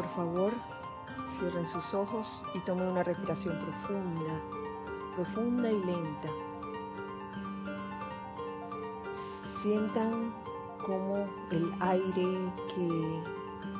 [0.00, 0.52] por favor,
[1.38, 4.40] cierren sus ojos y tomen una respiración profunda,
[5.14, 6.28] profunda y lenta.
[9.62, 10.32] Sientan
[10.86, 13.22] como el aire que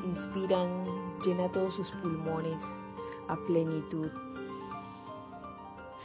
[0.04, 0.84] inspiran
[1.24, 2.58] llena todos sus pulmones
[3.28, 4.10] a plenitud,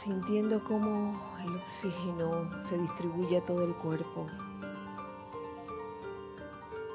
[0.02, 4.26] sintiendo cómo el oxígeno se distribuye a todo el cuerpo.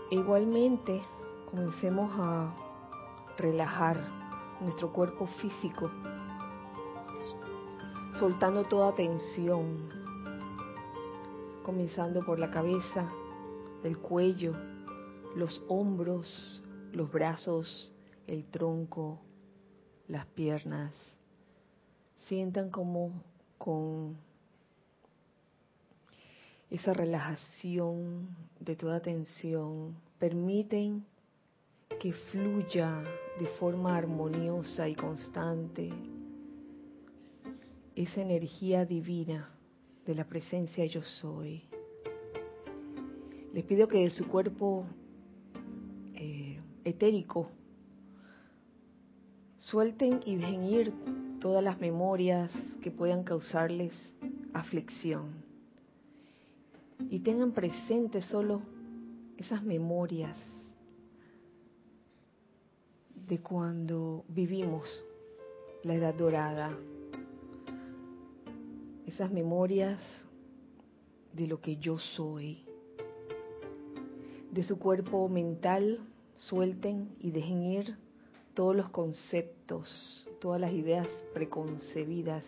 [0.10, 1.04] E igualmente,
[1.52, 2.71] comencemos a
[3.38, 3.98] relajar
[4.60, 5.90] nuestro cuerpo físico,
[8.20, 9.90] soltando toda tensión,
[11.64, 13.10] comenzando por la cabeza,
[13.84, 14.54] el cuello,
[15.36, 17.92] los hombros, los brazos,
[18.28, 19.20] el tronco,
[20.08, 20.94] las piernas.
[22.28, 23.12] Sientan como
[23.58, 24.18] con
[26.70, 28.30] esa relajación
[28.60, 31.06] de toda tensión permiten
[32.00, 33.04] que fluya
[33.40, 35.90] de forma armoniosa y constante
[37.96, 39.50] esa energía divina
[40.06, 41.64] de la presencia yo soy.
[43.54, 44.86] Les pido que de su cuerpo
[46.16, 47.50] eh, etérico
[49.58, 50.94] suelten y dejen ir
[51.40, 52.52] todas las memorias
[52.82, 53.94] que puedan causarles
[54.54, 55.44] aflicción.
[57.10, 58.62] Y tengan presente solo
[59.38, 60.38] esas memorias
[63.28, 64.86] de cuando vivimos
[65.84, 66.78] la edad dorada,
[69.06, 70.00] esas memorias
[71.34, 72.64] de lo que yo soy,
[74.52, 76.00] de su cuerpo mental,
[76.36, 77.98] suelten y dejen ir
[78.54, 82.44] todos los conceptos, todas las ideas preconcebidas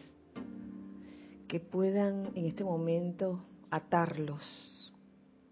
[1.47, 4.93] que puedan en este momento atarlos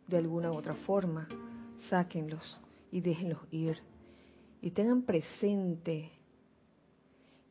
[0.07, 1.27] de alguna u otra forma,
[1.89, 2.59] sáquenlos
[2.91, 3.77] y déjenlos ir
[4.61, 6.09] y tengan presente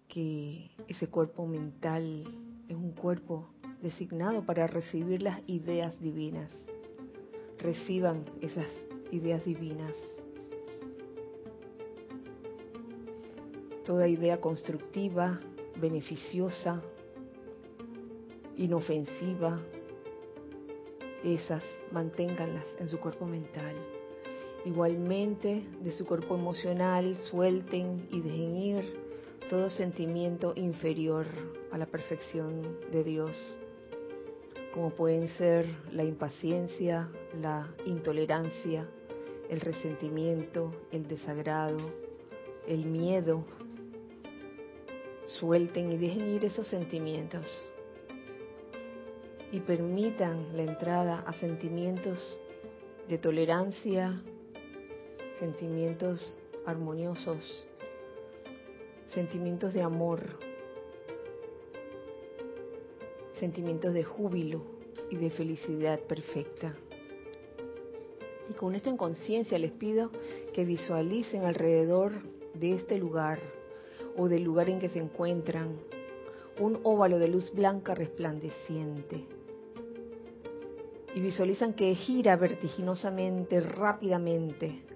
[0.09, 2.25] que ese cuerpo mental
[2.69, 3.49] es un cuerpo
[3.83, 6.51] designado para recibir las ideas divinas.
[7.59, 8.67] Reciban esas
[9.11, 9.95] ideas divinas.
[13.85, 15.41] Toda idea constructiva,
[15.81, 16.81] beneficiosa,
[18.57, 19.61] inofensiva,
[21.25, 23.75] esas manténganlas en su cuerpo mental.
[24.65, 29.01] Igualmente, de su cuerpo emocional, suelten y dejen ir
[29.49, 31.27] todo sentimiento inferior
[31.73, 33.59] a la perfección de Dios,
[34.75, 37.09] como pueden ser la impaciencia,
[37.41, 38.87] la intolerancia,
[39.49, 41.79] el resentimiento, el desagrado,
[42.69, 43.45] el miedo.
[45.27, 47.47] Suelten y dejen ir esos sentimientos
[49.53, 52.39] y permitan la entrada a sentimientos
[53.09, 54.23] de tolerancia,
[55.41, 57.67] sentimientos armoniosos,
[59.15, 60.21] sentimientos de amor,
[63.39, 64.63] sentimientos de júbilo
[65.11, 66.77] y de felicidad perfecta.
[68.51, 70.11] Y con esto en conciencia les pido
[70.53, 72.13] que visualicen alrededor
[72.55, 73.41] de este lugar
[74.17, 75.79] o del lugar en que se encuentran
[76.59, 79.25] un óvalo de luz blanca resplandeciente.
[81.15, 84.90] Y visualizan que gira vertiginosamente, rápidamente,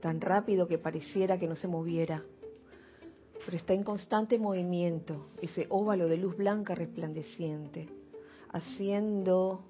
[0.00, 2.22] tan rápido que pareciera que no se moviera,
[3.44, 7.88] pero está en constante movimiento ese óvalo de luz blanca resplandeciente,
[8.52, 9.64] haciendo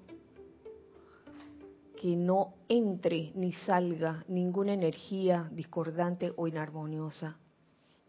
[1.99, 7.37] que no entre ni salga ninguna energía discordante o inarmoniosa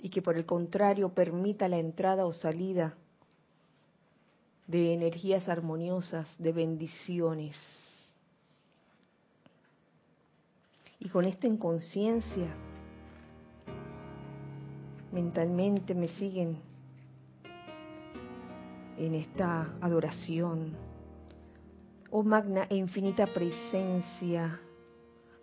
[0.00, 2.96] y que por el contrario permita la entrada o salida
[4.66, 7.56] de energías armoniosas, de bendiciones.
[11.00, 12.48] Y con esto en conciencia,
[15.12, 16.58] mentalmente me siguen
[18.98, 20.74] en esta adoración.
[22.10, 24.60] Oh magna e infinita presencia,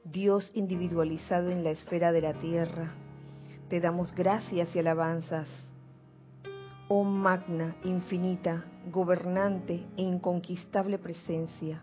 [0.04, 2.92] Dios individualizado en la esfera de la tierra,
[3.70, 5.48] te damos gracias y alabanzas.
[6.88, 11.82] Oh magna, infinita, gobernante e inconquistable presencia,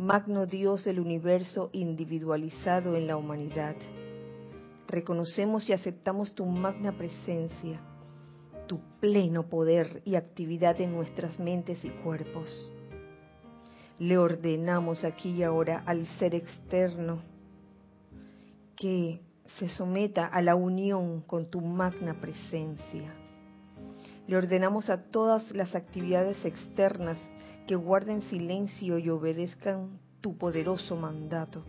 [0.00, 3.76] magno Dios del universo individualizado en la humanidad.
[4.88, 7.78] Reconocemos y aceptamos tu magna presencia,
[8.66, 12.72] tu pleno poder y actividad en nuestras mentes y cuerpos.
[13.98, 17.20] Le ordenamos aquí y ahora al ser externo
[18.76, 19.20] que
[19.58, 23.19] se someta a la unión con tu magna presencia.
[24.30, 27.18] Le ordenamos a todas las actividades externas
[27.66, 31.64] que guarden silencio y obedezcan tu poderoso mandato.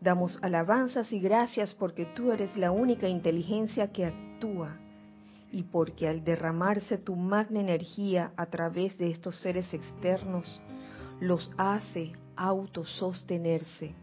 [0.00, 4.76] Damos alabanzas y gracias porque tú eres la única inteligencia que actúa
[5.52, 10.60] y porque al derramarse tu magna energía a través de estos seres externos,
[11.20, 13.94] los hace autosostenerse.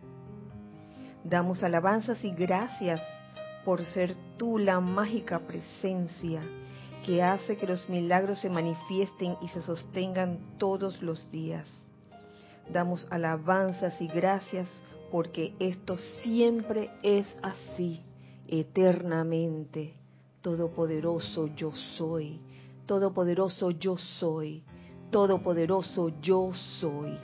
[1.26, 3.02] Damos alabanzas y gracias
[3.66, 6.42] por ser tú la mágica presencia
[7.06, 11.68] que hace que los milagros se manifiesten y se sostengan todos los días.
[12.72, 18.02] Damos alabanzas y gracias porque esto siempre es así,
[18.48, 19.94] eternamente.
[20.42, 22.40] Todopoderoso yo soy,
[22.86, 24.64] todopoderoso yo soy,
[25.12, 27.18] todopoderoso yo soy.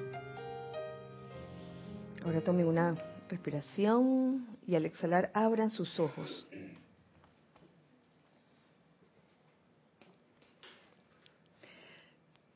[2.25, 2.95] Ahora tomen una
[3.30, 6.48] respiración y al exhalar abran sus ojos.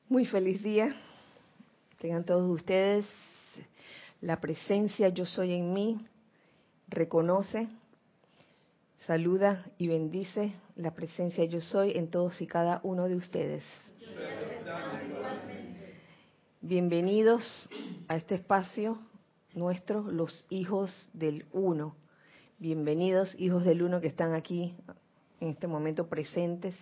[0.10, 0.96] Muy feliz día.
[2.00, 3.06] Tengan todos ustedes
[4.22, 6.04] la presencia yo soy en mí.
[6.88, 7.68] Reconoce,
[9.06, 13.64] saluda y bendice la presencia yo soy en todos y cada uno de ustedes.
[16.62, 17.70] Bienvenidos
[18.08, 18.98] a este espacio
[19.54, 21.96] nuestro, los hijos del uno.
[22.58, 24.74] Bienvenidos hijos del uno que están aquí
[25.40, 26.74] en este momento presentes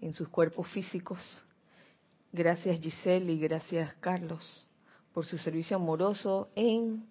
[0.00, 1.20] en sus cuerpos físicos
[2.32, 4.68] Gracias Giselle y gracias Carlos
[5.14, 7.06] por su servicio amoroso en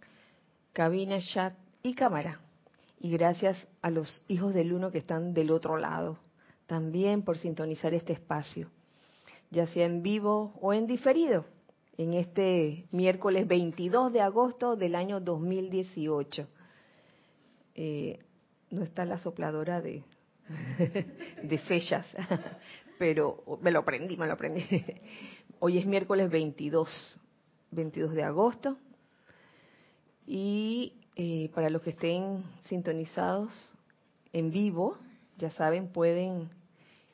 [0.74, 2.40] cabina, chat y cámara.
[3.00, 6.20] Y gracias a los hijos del uno que están del otro lado,
[6.68, 8.70] también por sintonizar este espacio,
[9.50, 11.46] ya sea en vivo o en diferido,
[11.98, 16.48] en este miércoles 22 de agosto del año 2018.
[17.74, 18.20] Eh,
[18.70, 20.04] no está la sopladora de,
[21.44, 22.06] de fechas,
[23.00, 24.64] pero me lo aprendí, me lo aprendí.
[25.60, 27.20] Hoy es miércoles 22,
[27.72, 28.78] 22 de agosto.
[30.26, 33.52] Y eh, para los que estén sintonizados
[34.34, 34.98] en vivo,
[35.38, 36.50] ya saben, pueden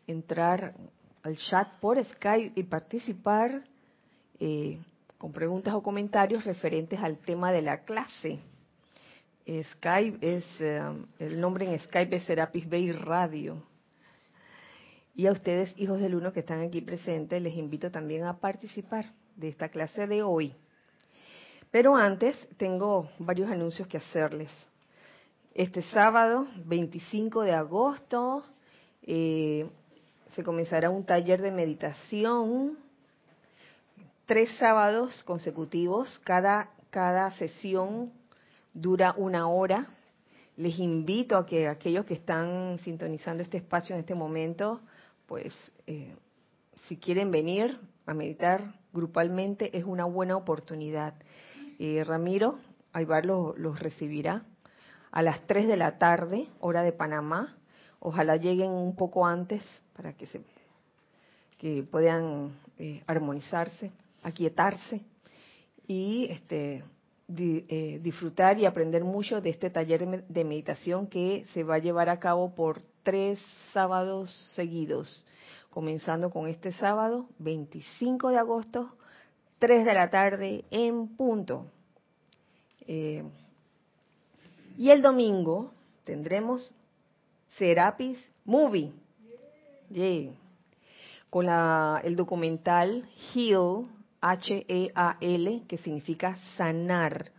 [0.07, 0.75] entrar
[1.21, 3.63] al chat por Skype y participar
[4.39, 4.79] eh,
[5.17, 8.39] con preguntas o comentarios referentes al tema de la clase.
[9.45, 10.81] Skype es, eh,
[11.19, 13.61] el nombre en Skype es Serapis Bay Radio
[15.15, 19.05] y a ustedes, hijos del uno que están aquí presentes, les invito también a participar
[19.35, 20.55] de esta clase de hoy.
[21.69, 24.49] Pero antes tengo varios anuncios que hacerles.
[25.53, 28.43] Este sábado, 25 de agosto,
[29.03, 29.69] eh,
[30.33, 32.79] se comenzará un taller de meditación,
[34.25, 38.11] tres sábados consecutivos, cada, cada sesión
[38.73, 39.87] dura una hora.
[40.57, 44.81] Les invito a que aquellos que están sintonizando este espacio en este momento
[45.25, 45.53] pues
[45.87, 46.15] eh,
[46.87, 51.15] si quieren venir a meditar grupalmente es una buena oportunidad.
[51.79, 52.55] Eh, Ramiro
[52.91, 54.43] Aybar los recibirá
[55.11, 57.57] a las 3 de la tarde, hora de Panamá.
[57.99, 59.63] Ojalá lleguen un poco antes
[59.95, 60.41] para que se
[61.57, 63.91] que puedan eh, armonizarse,
[64.21, 65.01] aquietarse
[65.87, 66.83] y este
[67.27, 72.19] disfrutar y aprender mucho de este taller de meditación que se va a llevar a
[72.19, 73.39] cabo por tres
[73.71, 75.25] sábados seguidos,
[75.69, 78.95] comenzando con este sábado, 25 de agosto,
[79.59, 81.67] 3 de la tarde en punto.
[82.87, 83.23] Eh,
[84.77, 85.71] y el domingo
[86.03, 86.73] tendremos
[87.57, 88.91] Serapis Movie,
[91.29, 93.87] con la, el documental Heal,
[94.25, 97.31] H-E-A-L, que significa sanar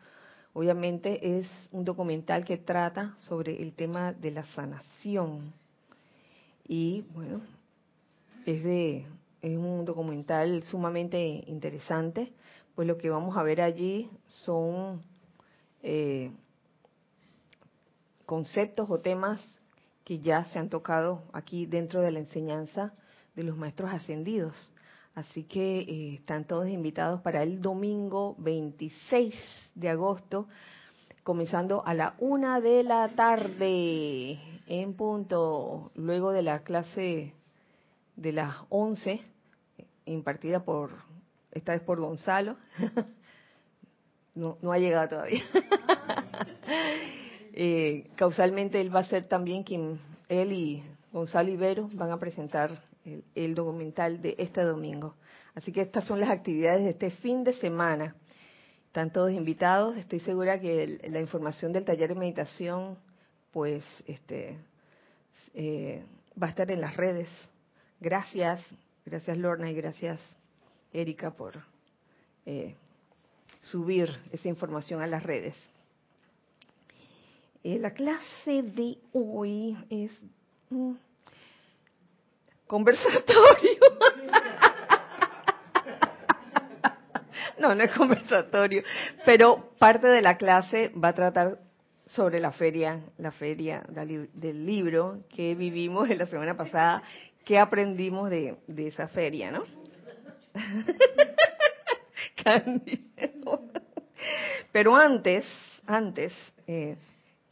[0.56, 5.52] Obviamente es un documental que trata sobre el tema de la sanación.
[6.66, 7.40] Y bueno,
[8.46, 9.04] es de
[9.42, 12.32] es un documental sumamente interesante,
[12.74, 15.02] pues lo que vamos a ver allí son
[15.82, 16.30] eh,
[18.24, 19.44] conceptos o temas
[20.04, 22.94] que ya se han tocado aquí dentro de la enseñanza
[23.34, 24.72] de los maestros ascendidos.
[25.14, 29.34] Así que eh, están todos invitados para el domingo 26
[29.76, 30.48] de agosto,
[31.22, 37.32] comenzando a la una de la tarde en punto, luego de la clase
[38.16, 39.20] de las 11,
[40.06, 40.90] impartida por,
[41.52, 42.56] esta vez por Gonzalo.
[44.34, 45.44] no, no ha llegado todavía.
[47.52, 52.82] eh, causalmente él va a ser también quien, él y Gonzalo Ibero van a presentar
[53.34, 55.14] el, documental de este domingo.
[55.54, 58.16] Así que estas son las actividades de este fin de semana.
[58.86, 59.96] Están todos invitados.
[59.96, 62.98] Estoy segura que la información del taller de meditación,
[63.52, 64.56] pues, este,
[65.54, 66.04] eh,
[66.40, 67.28] va a estar en las redes.
[68.00, 68.60] Gracias,
[69.04, 70.18] gracias Lorna y gracias
[70.92, 71.54] Erika por
[72.46, 72.74] eh,
[73.60, 75.54] subir esa información a las redes.
[77.62, 80.10] Eh, la clase de hoy es
[80.70, 80.92] mm,
[82.66, 83.78] conversatorio.
[87.58, 88.82] no, no es conversatorio,
[89.24, 91.58] pero parte de la clase va a tratar
[92.06, 97.02] sobre la feria, la feria del libro que vivimos en la semana pasada,
[97.44, 99.64] que aprendimos de, de esa feria, ¿no?
[104.72, 105.44] Pero antes,
[105.86, 106.32] antes,
[106.66, 106.96] eh,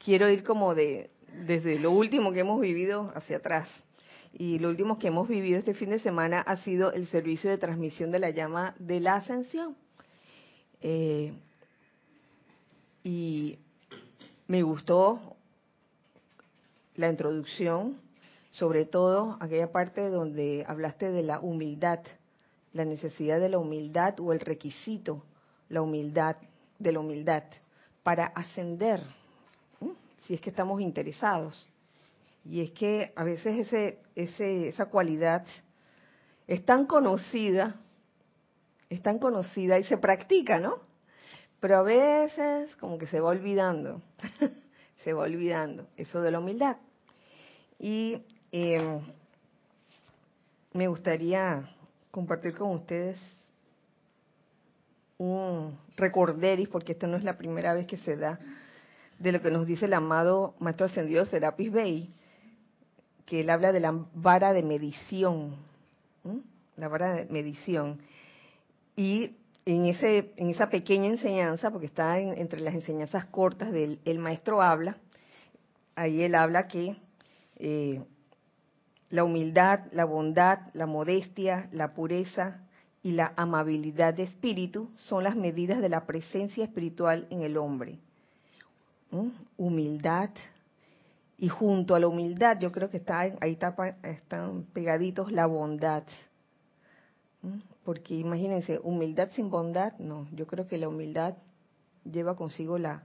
[0.03, 1.11] quiero ir como de
[1.47, 3.69] desde lo último que hemos vivido hacia atrás.
[4.33, 7.59] Y lo último que hemos vivido este fin de semana ha sido el servicio de
[7.59, 9.77] transmisión de la llama de la ascensión.
[10.81, 11.33] Eh,
[13.05, 13.59] y
[14.47, 15.37] me gustó
[16.97, 17.97] la introducción,
[18.51, 22.01] sobre todo aquella parte donde hablaste de la humildad,
[22.73, 25.23] la necesidad de la humildad o el requisito,
[25.69, 26.37] la humildad,
[26.79, 27.45] de la humildad,
[28.03, 29.03] para ascender,
[30.27, 31.69] si es que estamos interesados.
[32.45, 35.45] Y es que a veces ese, ese, esa cualidad
[36.47, 37.77] es tan conocida,
[38.91, 40.81] es tan conocida y se practica, ¿no?
[41.61, 44.03] Pero a veces como que se va olvidando,
[45.05, 46.77] se va olvidando eso de la humildad.
[47.79, 49.01] Y em,
[50.73, 51.69] me gustaría
[52.11, 53.19] compartir con ustedes
[55.19, 58.41] un recorderis, porque esto no es la primera vez que se da,
[59.19, 62.13] de lo que nos dice el amado Maestro Ascendido Serapis Bey,
[63.27, 65.57] que él habla de la vara de medición,
[66.77, 67.99] la vara de medición.
[68.97, 69.33] Y
[69.65, 74.63] en, ese, en esa pequeña enseñanza, porque está entre las enseñanzas cortas del el maestro
[74.63, 74.97] habla,
[75.95, 76.97] ahí él habla que
[77.57, 78.03] eh,
[79.11, 82.61] la humildad, la bondad, la modestia, la pureza
[83.03, 87.99] y la amabilidad de espíritu son las medidas de la presencia espiritual en el hombre.
[89.59, 90.31] Humildad.
[91.43, 93.59] Y junto a la humildad, yo creo que está ahí
[94.05, 96.05] están pegaditos la bondad.
[97.43, 97.59] ¿Mm?
[97.83, 101.35] Porque imagínense, humildad sin bondad, no, yo creo que la humildad
[102.05, 103.03] lleva consigo la,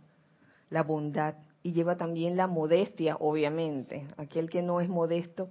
[0.70, 4.06] la bondad y lleva también la modestia, obviamente.
[4.18, 5.50] Aquel que no es modesto,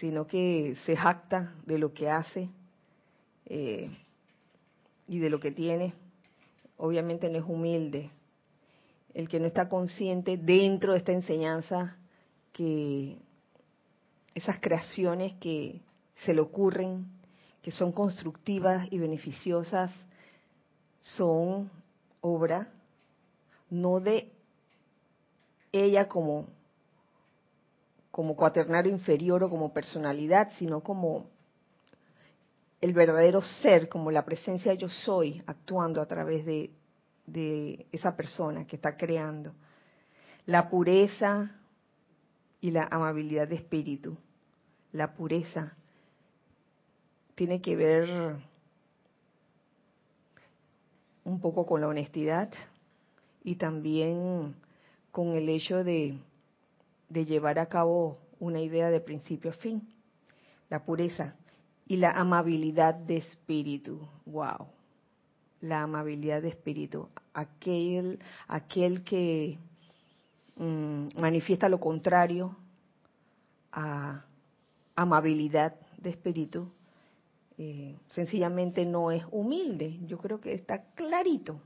[0.00, 2.50] sino que se jacta de lo que hace
[3.46, 3.88] eh,
[5.06, 5.94] y de lo que tiene,
[6.76, 8.10] obviamente no es humilde.
[9.14, 11.96] El que no está consciente dentro de esta enseñanza
[12.52, 13.18] que
[14.34, 15.80] esas creaciones que
[16.24, 17.06] se le ocurren
[17.62, 19.90] que son constructivas y beneficiosas
[21.00, 21.70] son
[22.20, 22.68] obra
[23.70, 24.32] no de
[25.72, 26.46] ella como
[28.10, 31.26] como cuaternario inferior o como personalidad, sino como
[32.80, 36.70] el verdadero ser, como la presencia yo soy actuando a través de,
[37.32, 39.52] de esa persona que está creando.
[40.46, 41.50] La pureza
[42.60, 44.16] y la amabilidad de espíritu.
[44.92, 45.76] La pureza
[47.34, 48.38] tiene que ver
[51.24, 52.50] un poco con la honestidad
[53.44, 54.56] y también
[55.12, 56.18] con el hecho de,
[57.10, 59.82] llevar a cabo una idea de principio a fin,
[60.70, 61.34] la pureza
[61.86, 64.06] y la amabilidad de espíritu.
[64.26, 64.77] Wow.
[65.60, 69.58] La amabilidad de espíritu, aquel aquel que
[70.56, 72.56] mm, manifiesta lo contrario
[73.72, 74.24] a
[74.94, 76.70] amabilidad de espíritu
[77.60, 79.98] eh, sencillamente no es humilde.
[80.06, 81.60] Yo creo que está clarito,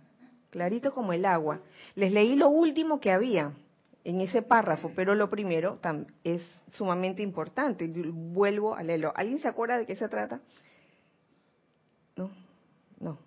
[0.51, 1.61] clarito como el agua.
[1.95, 3.53] Les leí lo último que había
[4.05, 5.79] en ese párrafo, pero lo primero
[6.25, 7.87] es sumamente importante.
[7.87, 9.13] Vuelvo a leerlo.
[9.15, 10.41] ¿Alguien se acuerda de qué se trata?
[12.17, 12.31] No,
[13.01, 13.19] no.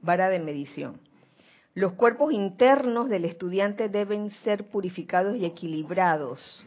[0.00, 1.00] Vara de medición.
[1.74, 6.64] Los cuerpos internos del estudiante deben ser purificados y equilibrados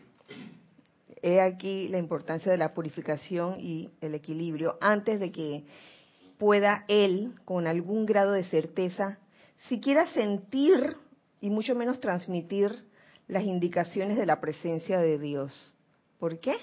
[1.22, 5.64] he aquí la importancia de la purificación y el equilibrio antes de que
[6.38, 9.20] pueda él, con algún grado de certeza,
[9.68, 10.96] siquiera sentir
[11.42, 12.86] y mucho menos transmitir
[13.28, 15.76] las indicaciones de la presencia de Dios.
[16.18, 16.56] ¿Por qué?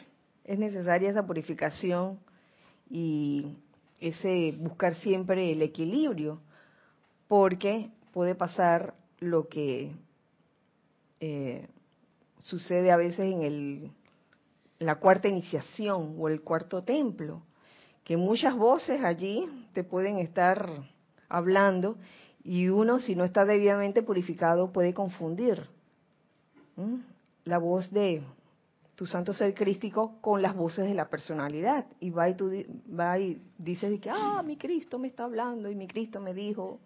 [0.45, 2.19] Es necesaria esa purificación
[2.89, 3.57] y
[4.01, 6.41] ese buscar siempre el equilibrio,
[7.29, 9.93] porque puede pasar lo que
[11.21, 11.69] eh,
[12.39, 13.91] sucede a veces en el
[14.79, 17.43] la cuarta iniciación o el cuarto templo,
[18.05, 20.69] que muchas voces allí te pueden estar
[21.29, 21.97] hablando
[22.45, 25.67] y uno, si no está debidamente purificado, puede confundir
[27.45, 28.23] la voz de
[28.95, 31.87] tu santo ser crístico con las voces de la personalidad.
[31.99, 32.53] Y va y, tú,
[32.89, 36.79] va y dices que, ah, mi Cristo me está hablando y mi Cristo me dijo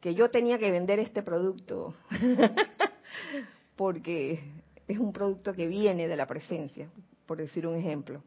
[0.00, 1.94] que yo tenía que vender este producto,
[3.76, 4.40] porque
[4.88, 6.88] es un producto que viene de la presencia,
[7.26, 8.22] por decir un ejemplo.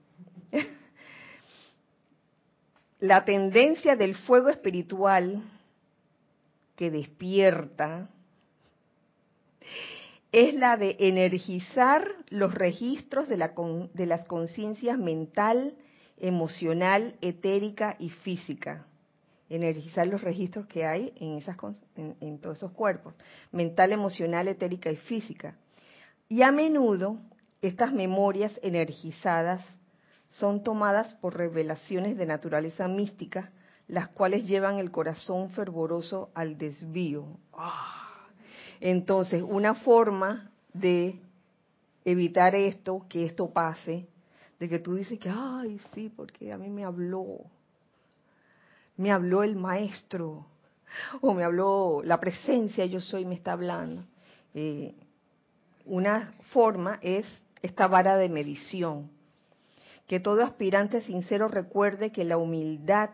[2.99, 5.41] la tendencia del fuego espiritual
[6.75, 8.09] que despierta
[10.31, 13.53] es la de energizar los registros de, la,
[13.93, 15.75] las conciencias mental,
[16.17, 18.87] emocional, etérica y física.
[19.55, 21.57] Energizar los registros que hay en, esas,
[21.95, 23.13] en todos esos cuerpos,
[23.51, 25.55] mental, emocional, etérica y física.
[26.27, 27.19] Y a menudo
[27.61, 29.63] estas memorias energizadas
[30.29, 33.51] son tomadas por revelaciones de naturaleza mística,
[33.87, 37.37] las cuales llevan el corazón fervoroso al desvío.
[37.53, 38.27] ¡Ah!
[38.79, 41.21] Entonces, una forma de
[42.03, 44.07] evitar esto, que esto pase,
[44.59, 47.45] de que tú dices que, ay, sí, porque a mí me habló,
[48.97, 50.45] me habló el maestro,
[51.21, 54.03] o me habló la presencia, yo soy, me está hablando.
[54.53, 54.93] Eh,
[55.85, 57.25] una forma es
[57.61, 59.09] esta vara de medición,
[60.07, 63.11] que todo aspirante sincero recuerde que la humildad,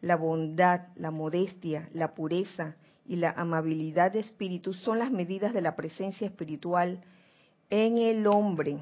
[0.00, 5.62] la bondad, la modestia, la pureza y la amabilidad de espíritu son las medidas de
[5.62, 7.02] la presencia espiritual
[7.70, 8.78] en el hombre.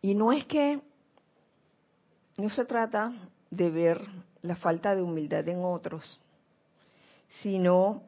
[0.00, 0.80] Y no es que
[2.36, 3.12] no se trata
[3.50, 4.00] de ver
[4.42, 6.20] la falta de humildad en otros,
[7.42, 8.02] sino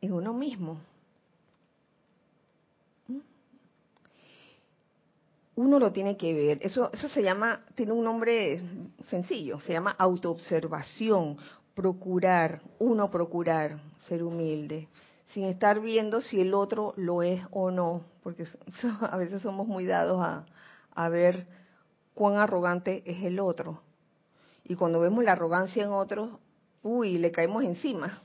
[0.00, 0.78] en uno mismo.
[5.60, 6.58] uno lo tiene que ver.
[6.62, 8.62] Eso, eso se llama, tiene un nombre
[9.08, 11.36] sencillo, se llama autoobservación,
[11.74, 13.78] procurar, uno procurar
[14.08, 14.88] ser humilde,
[15.32, 18.46] sin estar viendo si el otro lo es o no, porque
[19.00, 21.46] a veces somos muy dados a, ver
[22.14, 23.80] cuán arrogante es el otro.
[24.64, 26.30] Y cuando vemos la arrogancia en otros,
[26.82, 28.22] uy, le caemos encima.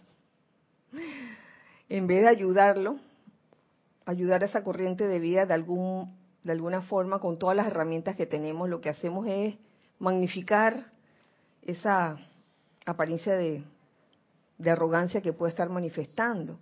[1.87, 2.97] En vez de ayudarlo,
[4.05, 6.13] ayudar a esa corriente de vida de algún
[6.45, 9.57] de alguna forma, con todas las herramientas que tenemos, lo que hacemos es
[9.97, 10.91] magnificar
[11.63, 12.17] esa
[12.85, 13.63] apariencia de,
[14.63, 16.59] arrogancia que puede estar manifestando.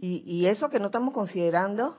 [0.00, 1.96] Y, y, eso que no estamos considerando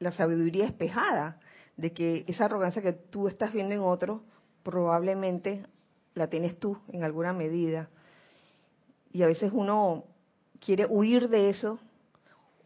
[0.00, 1.38] la sabiduría espejada,
[1.76, 4.22] de que esa arrogancia que tú estás viendo en otro,
[4.64, 5.64] probablemente
[6.14, 7.88] la tienes tú en alguna medida.
[9.12, 10.04] Y a veces uno
[10.58, 11.78] quiere huir de eso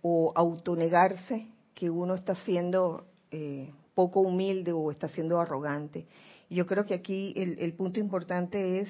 [0.02, 6.06] o autonegarse que uno está siendo eh, poco humilde o está siendo arrogante.
[6.48, 8.88] Y yo creo que aquí el, punto importante es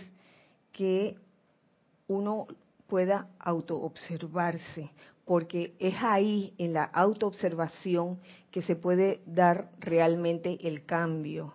[0.72, 1.16] que
[2.09, 2.46] uno
[2.87, 4.90] pueda autoobservarse,
[5.25, 8.20] porque es ahí, en la autoobservación,
[8.51, 11.53] que se puede dar realmente el cambio.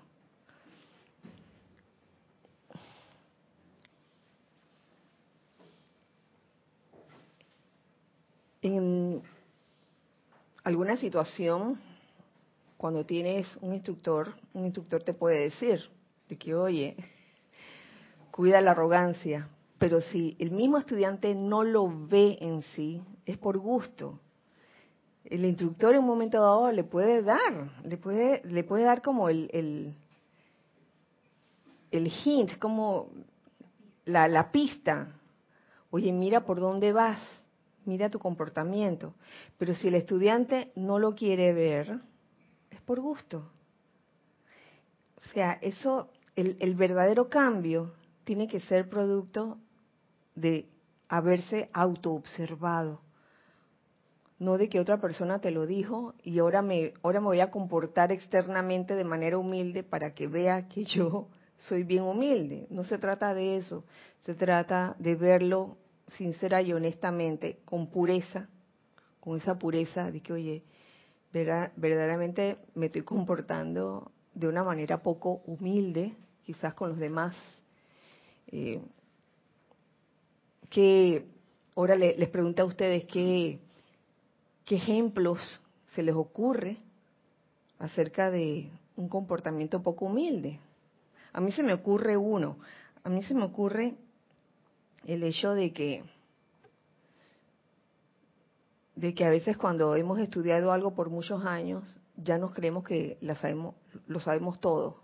[8.61, 9.23] En,
[10.63, 11.79] alguna situación,
[12.77, 15.81] cuando tienes un instructor, un instructor te puede decir
[16.29, 16.95] de que, oye,
[18.31, 19.47] cuida la arrogancia,
[19.81, 24.19] pero si el mismo estudiante no lo ve en sí, es por gusto.
[25.25, 29.27] El instructor en un momento dado le puede dar, le puede, le puede dar como
[29.27, 29.49] el,
[31.89, 33.09] el, hint, como
[34.05, 35.15] la, la pista.
[35.89, 37.17] Oye, mira por dónde vas
[37.85, 39.15] mira tu comportamiento.
[39.57, 42.01] Pero si el estudiante no lo quiere ver,
[42.69, 43.49] es por gusto.
[45.15, 47.93] O sea, eso, el verdadero cambio
[48.25, 49.57] tiene que ser producto
[50.41, 50.67] de
[51.07, 53.01] haberse autoobservado.
[54.39, 57.51] No de que otra persona te lo dijo y ahora me, ahora me voy a
[57.51, 61.27] comportar externamente de manera humilde para que vea que yo
[61.59, 62.65] soy bien humilde.
[62.69, 63.83] No se trata de eso.
[64.25, 65.77] Se trata de verlo
[66.17, 68.49] sincera y honestamente, con pureza,
[69.19, 70.63] con esa pureza de que, oye,
[71.31, 77.35] verdaderamente me estoy comportando de una manera poco humilde, quizás con los demás.
[78.47, 78.81] Eh,
[80.71, 81.27] que
[81.75, 83.59] ahora les pregunto a ustedes qué,
[84.65, 85.37] qué ejemplos
[85.93, 86.77] se les ocurre
[87.77, 90.59] acerca de un comportamiento poco humilde.
[91.33, 92.57] A mí se me ocurre uno,
[93.03, 93.95] a mí se me ocurre
[95.05, 96.03] el hecho de que
[98.95, 103.17] de que a veces cuando hemos estudiado algo por muchos años ya nos creemos que
[103.21, 103.75] la sabemos,
[104.07, 105.01] lo sabemos todo.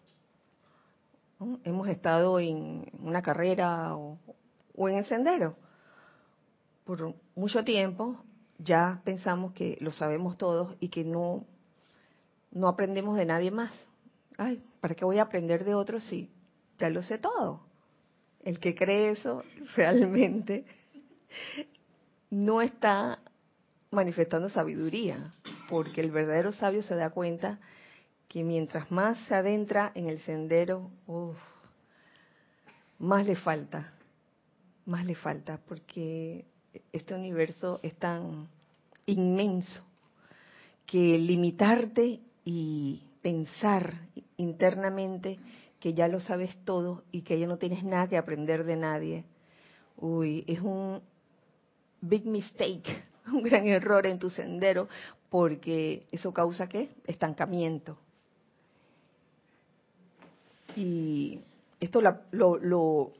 [1.63, 4.17] Hemos estado en una carrera o,
[4.77, 5.57] o en el sendero
[6.85, 8.15] por mucho tiempo,
[8.59, 11.45] ya pensamos que lo sabemos todos y que no,
[12.51, 13.73] no aprendemos de nadie más.
[14.37, 16.31] Ay, ¿para qué voy a aprender de otros si
[16.79, 17.61] ya lo sé todo.
[18.43, 19.43] El que cree eso
[19.75, 20.65] realmente
[22.29, 23.19] no está
[23.91, 25.33] manifestando sabiduría,
[25.69, 27.59] porque el verdadero sabio se da cuenta
[28.29, 30.89] que mientras más se adentra en el sendero,
[32.99, 33.93] más le falta,
[34.87, 36.45] más le falta, porque
[36.91, 38.47] este universo es tan
[39.05, 39.83] inmenso
[40.85, 43.93] que limitarte y pensar
[44.37, 45.37] internamente
[45.79, 49.25] que ya lo sabes todo y que ya no tienes nada que aprender de nadie,
[49.97, 51.01] uy, es un
[52.01, 54.87] big mistake, un gran error en tu sendero,
[55.29, 56.89] porque eso causa qué?
[57.05, 57.97] Estancamiento.
[60.75, 61.39] Y
[61.79, 63.11] esto lo, lo, lo,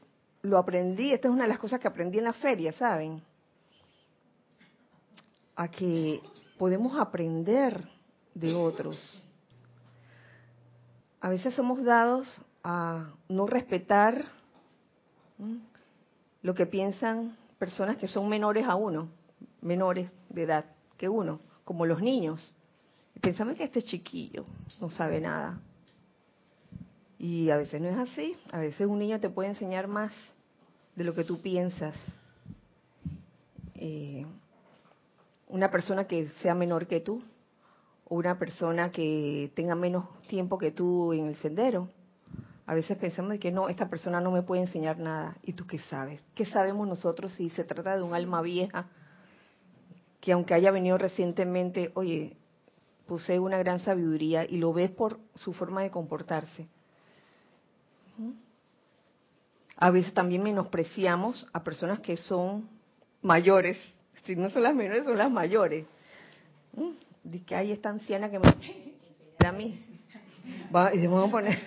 [0.56, 3.24] aprendí, esta es una de las cosas que aprendí en la feria, ¿saben?
[5.56, 6.22] A que
[6.60, 7.84] podemos aprender
[8.36, 9.24] de otros.
[11.20, 12.32] A veces somos dados
[12.64, 14.26] a no respetar
[16.44, 19.10] lo que piensan personas que son menores a uno,
[19.62, 20.66] menores de edad
[20.98, 22.54] que uno, como los niños.
[23.20, 24.46] Pensamos que este chiquillo
[24.80, 25.60] no sabe nada.
[27.20, 28.36] Y a veces no es así.
[28.52, 30.12] A veces un niño te puede enseñar más
[30.98, 31.96] de lo que tú piensas.
[33.76, 34.26] Eh,
[35.48, 37.24] una persona que sea menor que tú,
[38.06, 41.90] o una persona que tenga menos tiempo que tú en el sendero.
[42.66, 45.38] A veces pensamos que no, esta persona no me puede enseñar nada.
[45.44, 46.22] ¿Y tú qué sabes?
[46.34, 48.88] ¿Qué sabemos nosotros si se trata de un alma vieja
[50.20, 52.36] que aunque haya venido recientemente, oye,
[53.06, 56.68] posee una gran sabiduría y lo ves por su forma de comportarse?
[59.78, 62.68] A veces también menospreciamos a personas que son
[63.22, 63.78] mayores.
[64.26, 65.86] Si no son las menores, son las mayores.
[67.24, 68.54] Dice que hay esta anciana que me
[69.46, 69.82] a mí.
[70.76, 71.58] Va, y a poner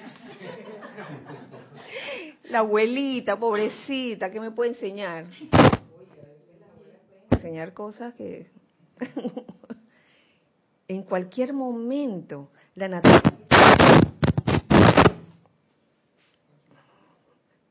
[2.50, 5.26] la abuelita, pobrecita, ¿qué me puede enseñar?
[7.30, 8.50] Enseñar cosas que
[10.88, 13.29] en cualquier momento la naturaleza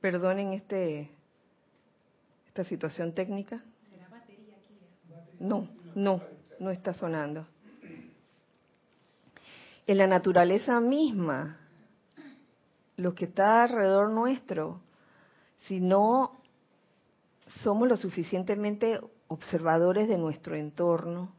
[0.01, 1.09] Perdonen este
[2.47, 3.63] esta situación técnica.
[5.39, 6.21] No, no,
[6.59, 7.45] no está sonando.
[9.87, 11.57] En la naturaleza misma,
[12.97, 14.81] lo que está alrededor nuestro,
[15.61, 16.39] si no
[17.63, 21.31] somos lo suficientemente observadores de nuestro entorno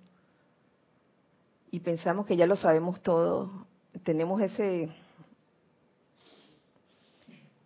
[1.71, 3.67] y pensamos que ya lo sabemos todo,
[4.05, 4.91] tenemos ese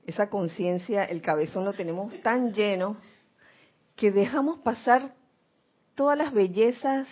[0.06, 2.96] esa conciencia, el cabezón lo tenemos tan lleno
[3.96, 5.14] que dejamos pasar
[5.94, 7.06] todas las bellezas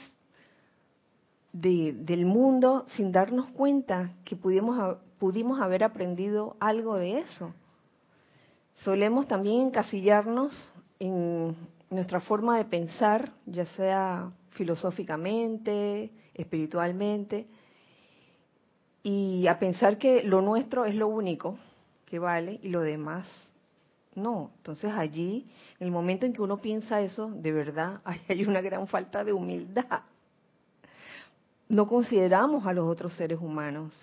[1.53, 7.55] del mundo sin darnos cuenta que pudimos, pudimos haber aprendido algo de eso.
[8.85, 10.53] Solemos también encasillarnos
[10.99, 11.55] en
[11.91, 17.47] nuestra forma de pensar, ya sea filosóficamente, espiritualmente,
[19.03, 21.59] y a pensar que lo nuestro es lo único
[22.13, 23.25] que vale y lo demás
[24.15, 24.51] no.
[24.59, 25.47] Entonces allí,
[25.81, 29.33] en el momento en que uno piensa eso, de verdad hay una gran falta de
[29.33, 30.03] humildad.
[31.71, 33.95] No consideramos a los otros seres humanos.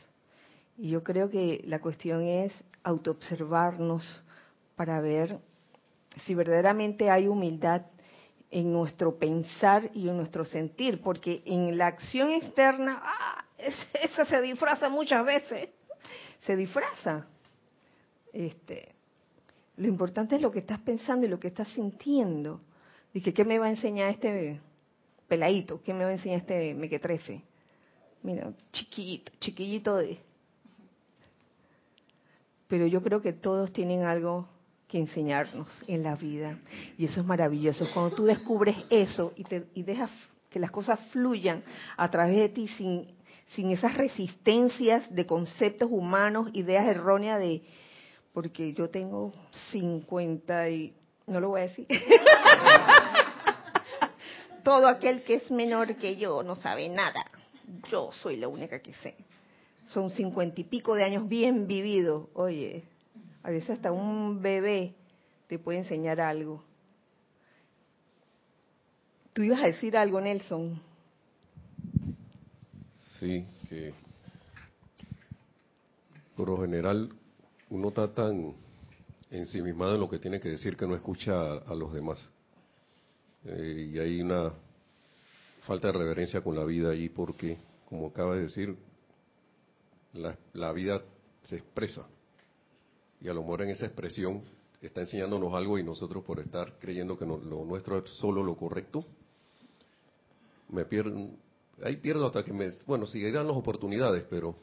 [0.76, 4.26] Y yo creo que la cuestión es autoobservarnos
[4.76, 5.38] para ver
[6.26, 7.84] si verdaderamente hay humildad
[8.50, 13.46] en nuestro pensar y en nuestro sentir, porque en la acción externa, ah,
[14.02, 15.70] esa se disfraza muchas veces,
[16.42, 17.28] se disfraza.
[18.34, 18.94] Este,
[19.78, 22.60] lo importante es lo que estás pensando y lo que estás sintiendo.
[23.14, 24.60] Dije, ¿qué me va a enseñar este
[25.28, 25.82] peladito?
[25.84, 27.42] ¿Qué me va a enseñar este mequetrefe?
[28.22, 30.20] Mira, chiquito, chiquillito de...
[32.68, 34.48] Pero yo creo que todos tienen algo
[34.88, 36.60] que enseñarnos en la vida.
[36.98, 37.88] Y eso es maravilloso.
[37.94, 40.12] Cuando tú descubres eso y, te, y dejas
[40.50, 41.64] que las cosas fluyan
[41.96, 43.08] a través de ti sin,
[43.56, 47.62] sin esas resistencias de conceptos humanos, ideas erróneas de,
[48.40, 49.34] porque yo tengo
[49.70, 50.94] 50 y
[51.28, 51.86] no lo voy a decir.
[54.64, 57.26] Todo aquel que es menor que yo no sabe nada.
[57.92, 59.18] Yo soy la única que sé.
[59.88, 62.30] Son cincuenta y pico de años bien vividos.
[62.34, 62.86] Oye,
[63.44, 64.94] a veces hasta un bebé
[65.50, 66.64] te puede enseñar algo.
[69.34, 70.82] Tú ibas a decir algo, Nelson.
[73.20, 73.94] Sí, que
[76.38, 77.19] por lo general
[77.70, 78.56] uno está tan
[79.30, 82.32] ensimismado en lo que tiene que decir que no escucha a, los demás.
[83.46, 84.52] Eh, y hay una
[85.62, 88.76] falta de reverencia con la vida ahí porque, como acaba de decir,
[90.14, 91.02] la, vida
[91.44, 92.08] se expresa.
[93.22, 94.42] y a lo mejor en esa expresión
[94.82, 99.06] está enseñándonos algo y nosotros por estar creyendo que lo nuestro es solo lo correcto,
[100.70, 101.30] me pierdo,
[101.84, 104.56] ahí pierdo hasta que me, bueno, seguirán las oportunidades, pero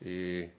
[0.00, 0.52] eh,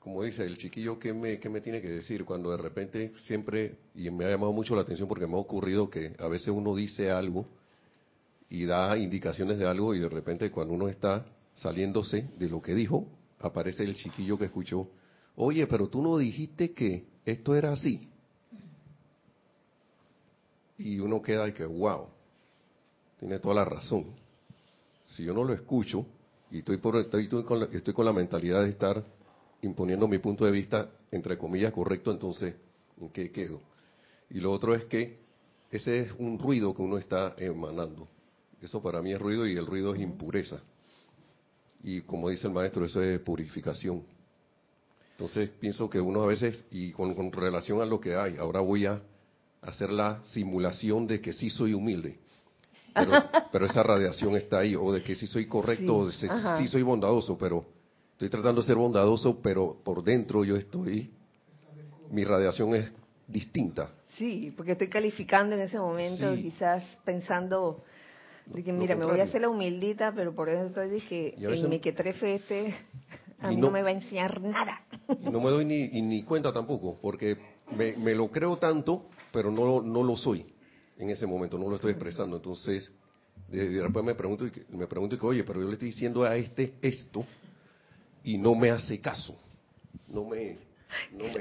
[0.00, 2.24] como dice el chiquillo, ¿qué me, ¿qué me tiene que decir?
[2.24, 5.90] Cuando de repente siempre, y me ha llamado mucho la atención porque me ha ocurrido
[5.90, 7.46] que a veces uno dice algo
[8.48, 12.74] y da indicaciones de algo y de repente cuando uno está saliéndose de lo que
[12.74, 13.06] dijo,
[13.40, 14.88] aparece el chiquillo que escuchó,
[15.36, 18.08] oye, pero tú no dijiste que esto era así.
[20.78, 22.06] Y uno queda y que, wow,
[23.18, 24.06] tiene toda la razón.
[25.04, 26.06] Si yo no lo escucho
[26.50, 29.04] y estoy, por, estoy, con, la, estoy con la mentalidad de estar
[29.62, 32.54] imponiendo mi punto de vista, entre comillas, correcto, entonces,
[33.00, 33.60] ¿en qué quedo?
[34.30, 35.18] Y lo otro es que
[35.70, 38.08] ese es un ruido que uno está emanando.
[38.60, 40.60] Eso para mí es ruido y el ruido es impureza.
[41.82, 44.02] Y como dice el maestro, eso es purificación.
[45.12, 48.86] Entonces pienso que uno a veces, y con, relación a lo que hay, ahora voy
[48.86, 49.00] a
[49.62, 52.18] hacer la simulación de que sí soy humilde.
[52.94, 56.68] Pero, esa radiación está ahí, o de que sí soy correcto, o de que sí
[56.68, 57.64] soy bondadoso, pero
[58.20, 61.10] estoy tratando de ser bondadoso, pero por dentro yo estoy,
[62.10, 62.92] mi radiación es
[63.26, 63.92] distinta.
[64.18, 67.82] Sí, porque estoy calificando en ese momento, quizás pensando
[68.44, 71.70] de que mira, me voy a hacer la humildita, pero por eso estoy dije, en
[71.70, 72.74] mi que trefe este,
[73.40, 74.82] a mí no, me va a enseñar nada.
[75.18, 77.38] Y no me doy ni, ni cuenta tampoco, porque
[77.74, 80.44] me, me, lo creo tanto, pero no, no lo soy
[80.98, 82.36] en ese momento, no lo estoy expresando.
[82.36, 82.92] Entonces,
[83.48, 87.24] después me pregunto, me pregunto que, oye, pero yo le estoy diciendo a este esto
[88.30, 89.36] y no me hace caso.
[90.08, 90.56] No me,
[91.12, 91.40] no me,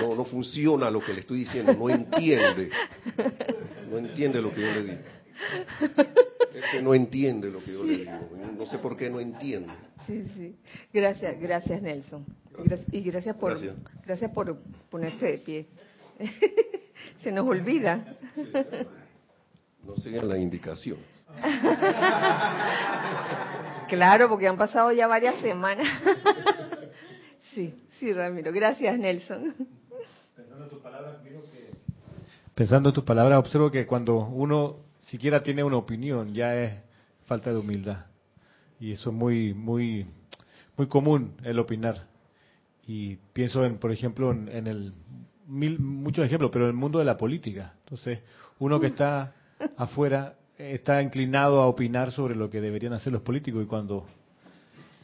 [0.00, 2.70] no, no funciona lo que le estoy diciendo, no entiende.
[3.90, 5.02] No entiende lo que yo le digo.
[6.54, 8.30] Es que no entiende lo que yo le digo.
[8.56, 9.72] No sé por qué no entiende.
[10.06, 10.56] Sí, sí.
[10.92, 12.24] Gracias, gracias Nelson.
[12.90, 13.58] Y gracias por,
[14.06, 14.30] gracias.
[14.30, 14.58] por
[14.90, 15.66] ponerse de pie.
[17.22, 18.16] Se nos olvida.
[19.84, 20.98] No sigan la indicación.
[23.92, 25.86] Claro, porque han pasado ya varias semanas.
[27.54, 28.50] Sí, sí, Ramiro.
[28.50, 29.54] Gracias, Nelson.
[30.34, 31.16] Pensando en tus palabras,
[32.54, 36.80] Pensando en tus palabras, observo que cuando uno siquiera tiene una opinión, ya es
[37.26, 38.06] falta de humildad.
[38.80, 40.06] Y eso es muy, muy,
[40.78, 42.06] muy común, el opinar.
[42.86, 44.94] Y pienso en, por ejemplo, en, el,
[45.46, 47.74] mil, muchos ejemplos, pero en el mundo de la política.
[47.80, 48.20] Entonces,
[48.58, 49.34] uno que está
[49.76, 50.36] afuera
[50.70, 54.06] está inclinado a opinar sobre lo que deberían hacer los políticos y cuando,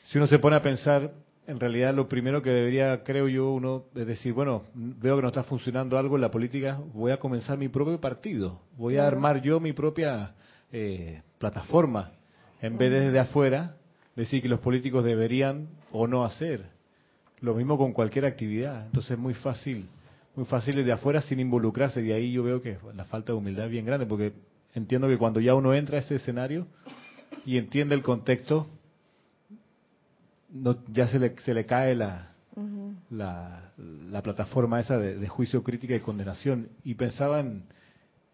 [0.04, 1.12] si uno se pone a pensar,
[1.46, 5.28] en realidad lo primero que debería, creo yo, uno es decir, bueno, veo que no
[5.28, 9.40] está funcionando algo en la política, voy a comenzar mi propio partido, voy a armar
[9.42, 10.34] yo mi propia
[10.70, 12.12] eh, plataforma,
[12.60, 13.76] en vez de desde afuera
[14.14, 16.66] decir que los políticos deberían o no hacer.
[17.40, 18.86] Lo mismo con cualquier actividad.
[18.86, 19.88] Entonces es muy fácil,
[20.34, 22.02] muy fácil desde afuera sin involucrarse.
[22.02, 24.32] Y ahí yo veo que la falta de humildad es bien grande, porque
[24.78, 26.66] entiendo que cuando ya uno entra a ese escenario
[27.44, 28.68] y entiende el contexto,
[30.50, 32.34] no, ya se le, se le cae la,
[33.10, 36.68] la, plataforma esa de, juicio, crítica y condenación.
[36.84, 37.64] Y pensaba en,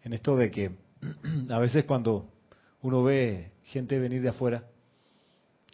[0.03, 0.71] esto de que
[1.49, 2.29] a veces cuando
[2.81, 4.63] uno ve gente venir de afuera,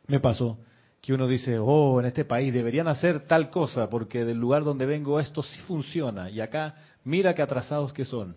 [0.08, 0.58] me pasó
[1.02, 4.86] que uno dice, oh, en este país deberían hacer tal cosa porque del lugar donde
[4.86, 8.36] vengo esto sí funciona y acá mira qué atrasados que son.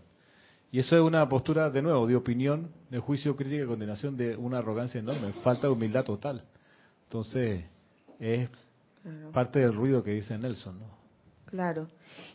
[0.74, 4.36] Y eso es una postura, de nuevo, de opinión, de juicio, crítica y condenación, de
[4.36, 6.42] una arrogancia enorme, falta de humildad total.
[7.04, 7.64] Entonces,
[8.18, 8.50] es
[9.32, 10.86] parte del ruido que dice Nelson, ¿no?
[11.44, 11.86] Claro.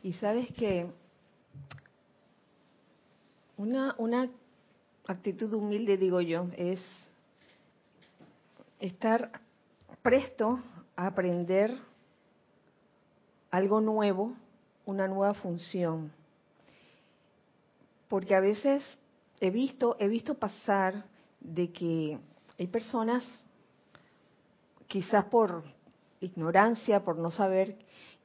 [0.03, 0.87] Y sabes que
[3.57, 4.29] una, una
[5.05, 6.79] actitud humilde, digo yo, es
[8.79, 9.33] estar
[10.01, 10.61] presto
[10.95, 11.77] a aprender
[13.51, 14.33] algo nuevo,
[14.85, 16.13] una nueva función.
[18.09, 18.83] Porque a veces
[19.39, 21.05] he visto, he visto pasar
[21.39, 22.19] de que
[22.57, 23.23] hay personas,
[24.87, 25.63] quizás por
[26.19, 27.77] ignorancia, por no saber,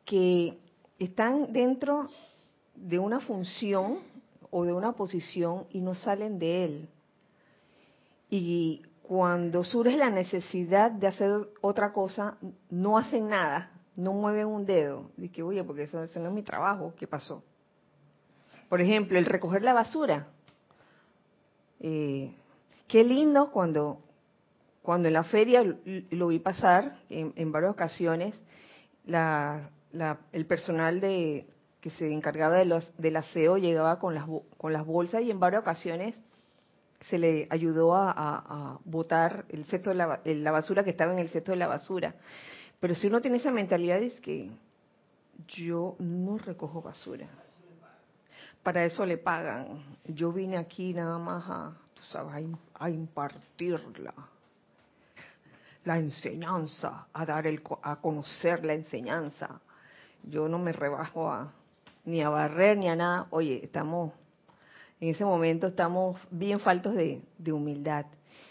[0.04, 0.58] que
[0.98, 2.08] están dentro
[2.74, 4.00] de una función
[4.50, 6.88] o de una posición y no salen de él.
[8.30, 12.38] Y cuando surge la necesidad de hacer otra cosa,
[12.70, 15.10] no hacen nada, no mueven un dedo.
[15.16, 17.42] Dice, oye, porque eso, no es mi trabajo, ¿qué pasó?
[18.74, 20.26] Por ejemplo, el recoger la basura.
[21.78, 22.34] Eh,
[22.88, 24.00] qué lindo cuando
[24.82, 25.62] cuando en la feria
[26.10, 28.34] lo vi pasar en, varias ocasiones,
[29.06, 31.46] el personal de,
[31.80, 34.24] que se encargaba de los, del aseo llegaba con las,
[34.56, 36.16] con las bolsas y en varias ocasiones
[37.08, 41.28] se le ayudó a, botar el cesto de la, la basura que estaba en el
[41.28, 42.16] cesto de la basura.
[42.80, 44.50] Pero si uno tiene esa mentalidad es que
[45.46, 47.28] yo no recojo basura.
[48.64, 49.84] Para eso le pagan.
[50.06, 52.46] Yo vine aquí nada más a, tú sabes,
[52.78, 54.14] a, impartirla.
[55.84, 59.60] La enseñanza, a dar el, a conocer la enseñanza.
[60.22, 61.52] Yo no me rebajo a,
[62.06, 63.26] ni a barrer ni a nada.
[63.28, 64.12] Oye, estamos,
[64.98, 67.20] en ese momento estamos bien faltos de,
[67.52, 68.06] humildad.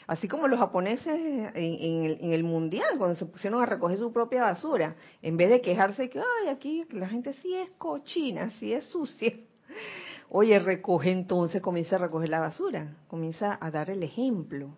[0.06, 4.96] Así como los japoneses en, el, mundial, cuando se pusieron a recoger su propia basura,
[5.24, 9.34] en vez de quejarse que, ay, aquí la gente sí es cochina, sí es sucia.
[10.36, 14.76] Oye, recoge entonces, comienza a recoger la basura, comienza a dar el ejemplo.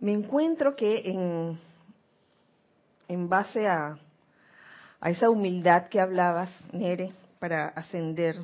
[0.00, 1.58] me encuentro que en,
[3.08, 3.98] en base a,
[5.00, 8.36] a esa humildad que hablabas, Nere, para ascender,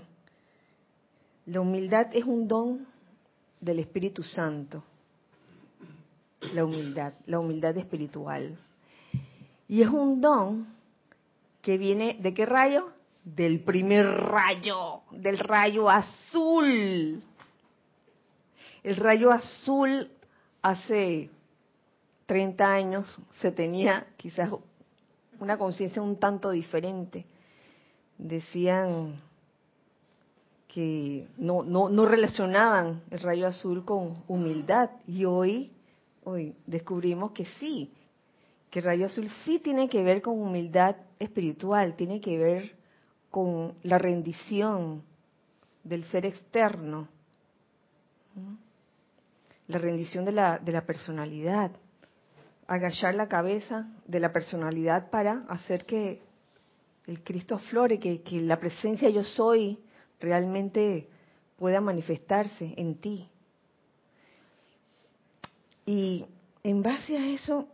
[1.46, 2.86] la humildad es un don
[3.60, 4.82] del Espíritu Santo.
[6.54, 8.56] La humildad, la humildad espiritual.
[9.68, 10.68] Y es un don
[11.62, 12.90] que viene de qué rayo?
[13.24, 17.22] Del primer rayo, del rayo azul.
[18.84, 20.10] El rayo azul
[20.62, 21.30] hace
[22.26, 24.50] 30 años se tenía quizás
[25.40, 27.26] una conciencia un tanto diferente.
[28.16, 29.20] Decían
[30.68, 35.70] que no, no, no relacionaban el rayo azul con humildad y hoy,
[36.24, 37.92] hoy descubrimos que sí,
[38.70, 42.76] que rayo azul sí tiene que ver con humildad espiritual, tiene que ver
[43.30, 45.02] con la rendición
[45.82, 47.08] del ser externo,
[49.68, 51.70] la rendición de la, de la personalidad
[52.66, 56.22] agachar la cabeza de la personalidad para hacer que
[57.06, 59.78] el Cristo flore, que, que la presencia yo soy
[60.20, 61.08] realmente
[61.58, 63.28] pueda manifestarse en ti.
[65.86, 66.24] Y
[66.62, 67.68] en base a eso,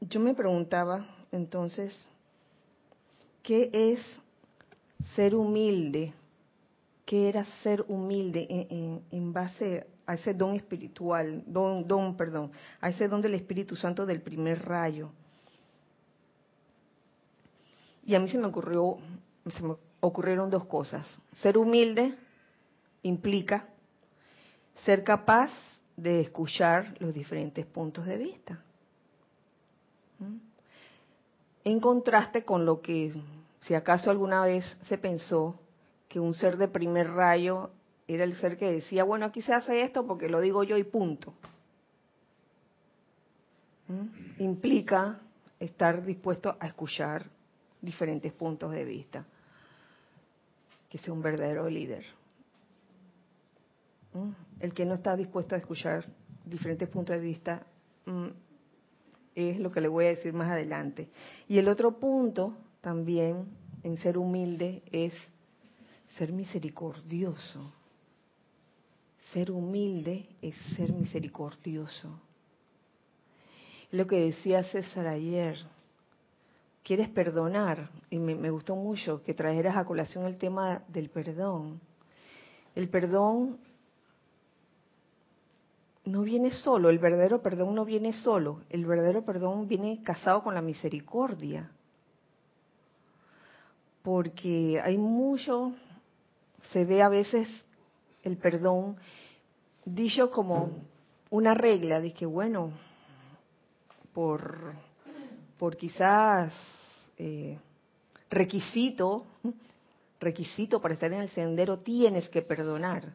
[0.00, 2.08] yo me preguntaba entonces,
[3.42, 4.00] ¿qué es
[5.14, 6.12] ser humilde?
[7.04, 12.88] ¿Qué era ser humilde en, en base a ese don espiritual, don, don, perdón, a
[12.88, 15.10] ese don del Espíritu Santo del primer rayo.
[18.06, 18.96] Y a mí se me ocurrió,
[19.54, 21.06] se me ocurrieron dos cosas.
[21.42, 22.14] Ser humilde
[23.02, 23.68] implica
[24.86, 25.50] ser capaz
[25.98, 28.60] de escuchar los diferentes puntos de vista.
[30.20, 30.36] ¿Mm?
[31.64, 33.12] En contraste con lo que,
[33.62, 35.58] si acaso alguna vez se pensó,
[36.08, 37.70] que un ser de primer rayo
[38.06, 40.84] era el ser que decía, bueno, aquí se hace esto porque lo digo yo y
[40.84, 41.34] punto.
[43.88, 44.42] ¿Mm?
[44.42, 45.18] Implica
[45.58, 47.26] estar dispuesto a escuchar
[47.82, 49.24] diferentes puntos de vista,
[50.88, 52.04] que sea un verdadero líder.
[54.12, 54.30] ¿Mm?
[54.60, 56.06] El que no está dispuesto a escuchar
[56.44, 57.66] diferentes puntos de vista
[58.06, 58.28] mm,
[59.34, 61.08] es lo que le voy a decir más adelante.
[61.46, 63.46] Y el otro punto también
[63.82, 65.14] en ser humilde es
[66.16, 67.72] ser misericordioso.
[69.32, 72.20] Ser humilde es ser misericordioso.
[73.90, 75.56] Lo que decía César ayer,
[76.82, 81.80] quieres perdonar, y me, gustó mucho que trajeras a colación el tema del perdón.
[82.74, 83.58] El perdón
[86.08, 90.54] no viene solo, el verdadero perdón no viene solo, el verdadero perdón viene casado con
[90.54, 91.70] la misericordia.
[94.02, 95.72] Porque hay mucho,
[96.72, 97.48] se ve a veces
[98.22, 98.96] el perdón
[99.84, 100.70] dicho como
[101.30, 102.72] una regla de que, bueno,
[104.14, 104.72] por,
[105.58, 106.52] por quizás
[107.18, 107.58] eh,
[108.30, 109.26] requisito,
[110.20, 113.12] requisito para estar en el sendero, tienes que perdonar.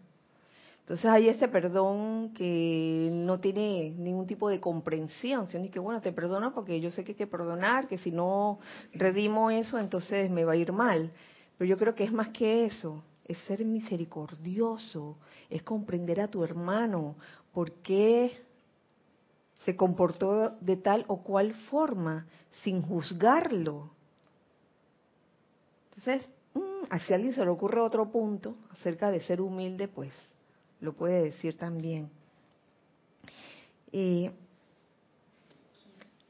[0.84, 6.12] Entonces hay ese perdón que no tiene ningún tipo de comprensión, sino que bueno, te
[6.12, 8.60] perdono porque yo sé que hay que perdonar, que si no
[8.92, 11.10] redimo eso, entonces me va a ir mal.
[11.58, 15.16] Pero yo creo que es más que eso es ser misericordioso,
[15.50, 17.16] es comprender a tu hermano,
[17.54, 18.32] por qué
[19.64, 22.28] se comportó de tal o cual forma,
[22.62, 23.90] sin juzgarlo.
[25.96, 30.12] Entonces, mm, si alguien se le ocurre otro punto acerca de ser humilde, pues
[30.84, 32.10] lo puede decir también.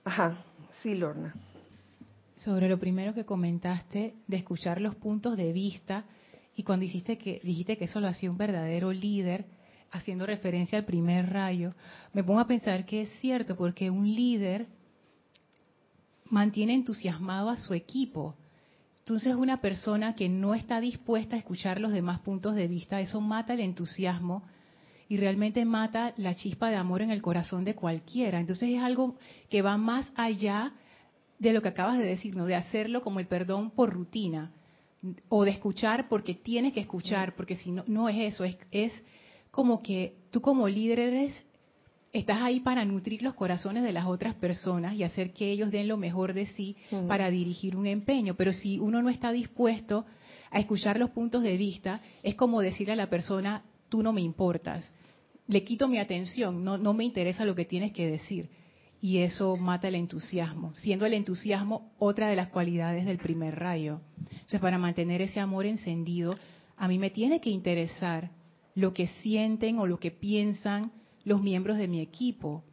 [0.05, 0.37] ajá,
[0.81, 1.33] sí, Lorna.
[2.37, 6.05] Sobre lo primero que comentaste de escuchar los puntos de vista,
[6.55, 9.45] y cuando dijiste que, dijiste que eso lo hacía un verdadero líder,
[9.91, 11.73] haciendo referencia al primer rayo,
[12.13, 14.67] me pongo a pensar que es cierto, porque un líder
[16.29, 18.35] mantiene entusiasmado a su equipo.
[19.03, 23.19] Entonces una persona que no está dispuesta a escuchar los demás puntos de vista, eso
[23.19, 24.43] mata el entusiasmo
[25.09, 28.39] y realmente mata la chispa de amor en el corazón de cualquiera.
[28.39, 29.17] Entonces es algo
[29.49, 30.71] que va más allá
[31.37, 32.45] de lo que acabas de decir, ¿no?
[32.45, 34.53] de hacerlo como el perdón por rutina
[35.27, 38.93] o de escuchar porque tienes que escuchar, porque si no, no es eso, es, es
[39.51, 41.45] como que tú como líder eres
[42.13, 45.87] estás ahí para nutrir los corazones de las otras personas y hacer que ellos den
[45.87, 48.35] lo mejor de sí para dirigir un empeño.
[48.35, 50.05] Pero si uno no está dispuesto
[50.51, 54.21] a escuchar los puntos de vista, es como decirle a la persona, tú no me
[54.21, 54.89] importas,
[55.47, 58.49] le quito mi atención, no, no me interesa lo que tienes que decir.
[59.01, 63.99] Y eso mata el entusiasmo, siendo el entusiasmo otra de las cualidades del primer rayo.
[64.31, 66.37] Entonces, para mantener ese amor encendido,
[66.77, 68.29] a mí me tiene que interesar
[68.75, 70.91] lo que sienten o lo que piensan
[71.25, 72.63] los miembros de mi equipo.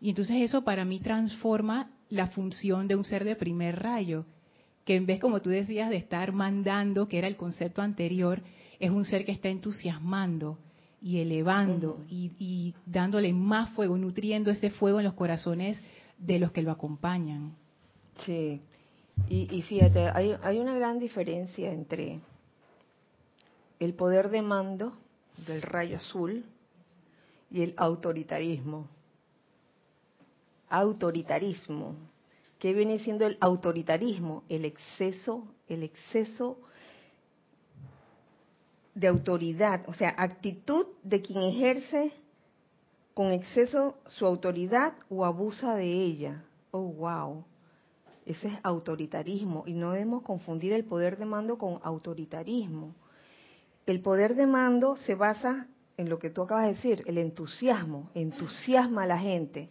[0.00, 4.24] Y entonces eso para mí transforma la función de un ser de primer rayo,
[4.84, 8.42] que en vez, como tú decías, de estar mandando, que era el concepto anterior,
[8.78, 10.58] es un ser que está entusiasmando
[11.00, 15.80] y elevando y, dándole más fuego, nutriendo ese fuego en los corazones
[16.18, 17.54] de los que lo acompañan.
[18.24, 18.60] Sí,
[19.28, 22.20] y, y fíjate, hay, hay una gran diferencia entre
[23.80, 24.94] el poder de mando
[25.46, 26.44] del rayo azul
[27.54, 28.88] y el autoritarismo.
[30.68, 31.94] Autoritarismo.
[32.58, 34.42] ¿Qué viene siendo el autoritarismo?
[34.48, 36.58] El exceso, el exceso
[38.92, 42.12] de autoridad, o sea, actitud de quien ejerce
[43.14, 46.44] con exceso su autoridad o abusa de ella.
[46.72, 47.44] Oh, wow.
[48.26, 52.96] Ese es autoritarismo y no debemos confundir el poder de mando con autoritarismo.
[53.86, 58.10] El poder de mando se basa en lo que tú acabas de decir, el entusiasmo,
[58.14, 59.68] entusiasma a la gente.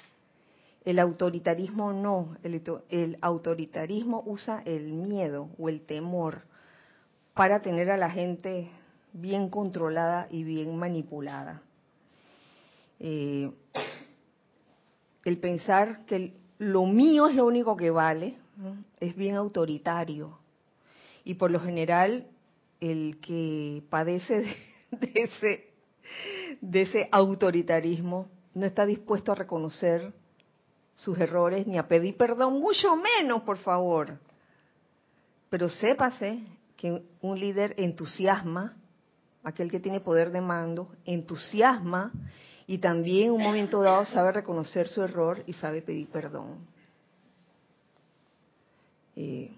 [0.86, 6.42] El autoritarismo no, el, autoritarismo usa el miedo o el temor
[7.34, 8.70] para tener a la gente
[9.14, 11.62] bien controlada y bien manipulada.
[13.00, 13.52] Eh,
[15.26, 18.38] el pensar que lo mío es lo único que vale
[19.00, 20.38] es bien autoritario
[21.24, 22.28] y por lo general
[22.80, 24.56] el que padece
[24.92, 25.73] de ese
[26.62, 30.14] de ese autoritarismo, no está dispuesto a reconocer
[30.96, 34.20] sus errores ni a pedir perdón, mucho menos, por favor.
[35.50, 36.40] Pero sépase
[36.78, 38.76] que un líder entusiasma,
[39.44, 42.12] aquel que tiene poder de mando, entusiasma
[42.68, 46.66] y también en un momento dado sabe reconocer su error y sabe pedir perdón.
[49.16, 49.52] Eh,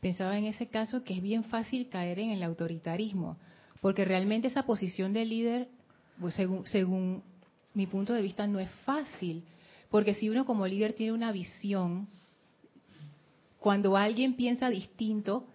[0.00, 3.36] pensaba en ese caso que es bien fácil caer en el autoritarismo,
[3.80, 5.68] porque realmente esa posición de líder,
[6.20, 7.22] pues según, según
[7.74, 9.44] mi punto de vista, no es fácil,
[9.90, 12.08] porque si uno como líder tiene una visión,
[13.58, 15.46] cuando alguien piensa distinto,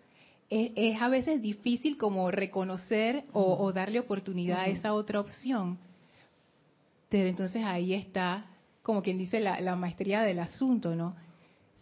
[0.50, 5.80] es, a veces difícil como reconocer o, darle oportunidad a esa otra opción.
[7.10, 8.46] Pero entonces ahí está,
[8.84, 11.16] como quien dice, la, la maestría del asunto, ¿no?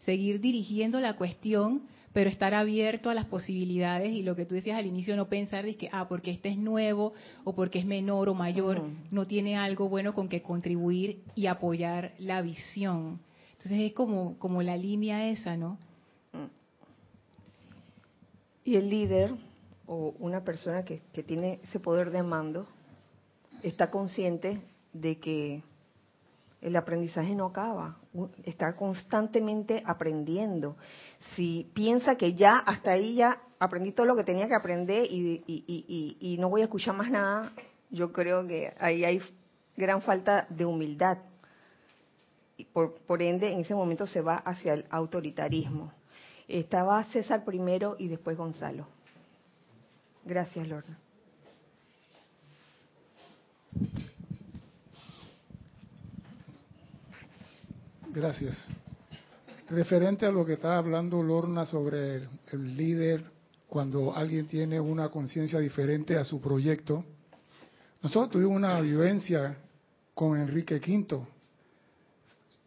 [0.06, 1.84] Seguir dirigiendo la cuestión
[2.14, 5.66] pero estar abierto a las posibilidades y lo que tú decías al inicio, no pensar
[5.66, 8.82] de que, ah, porque este es nuevo o porque es menor o mayor,
[9.12, 13.20] no tiene algo bueno con que contribuir y apoyar la visión.
[13.54, 15.78] Entonces es como, como la línea esa, ¿no?
[18.64, 19.34] Y el líder
[19.88, 22.68] o una persona que, que tiene ese poder de mando
[23.64, 24.62] está consciente
[24.94, 25.64] de que
[26.62, 27.98] el aprendizaje no acaba,
[28.44, 30.78] está constantemente aprendiendo.
[31.36, 36.38] Si piensa que ya hasta ahí ya aprendí todo lo que tenía que aprender y,
[36.40, 37.52] no voy a escuchar más nada,
[37.90, 39.22] yo creo que ahí hay
[39.76, 41.18] gran falta de humildad.
[42.58, 45.92] Y por, ende, en ese momento se va hacia el autoritarismo.
[46.48, 48.88] Estaba César primero y después Gonzalo.
[50.24, 51.00] Gracias, Lorna.
[58.14, 58.58] Gracias.
[59.70, 62.16] Referente a lo que estaba hablando Lorna sobre
[62.52, 63.24] el, líder,
[63.70, 67.06] cuando alguien tiene una conciencia diferente a su proyecto,
[68.02, 69.56] nosotros tuvimos una vivencia
[70.14, 71.26] con Enrique V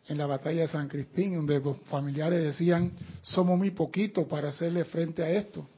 [0.09, 4.87] en la batalla de San Crispín, donde los familiares decían, somos muy poquitos para hacerle
[4.87, 5.69] frente a esto.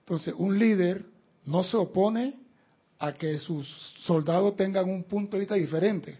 [0.00, 1.02] Entonces, un líder
[1.46, 2.34] no se opone
[2.98, 3.66] a que sus
[4.04, 6.18] soldados tengan un punto de vista diferente.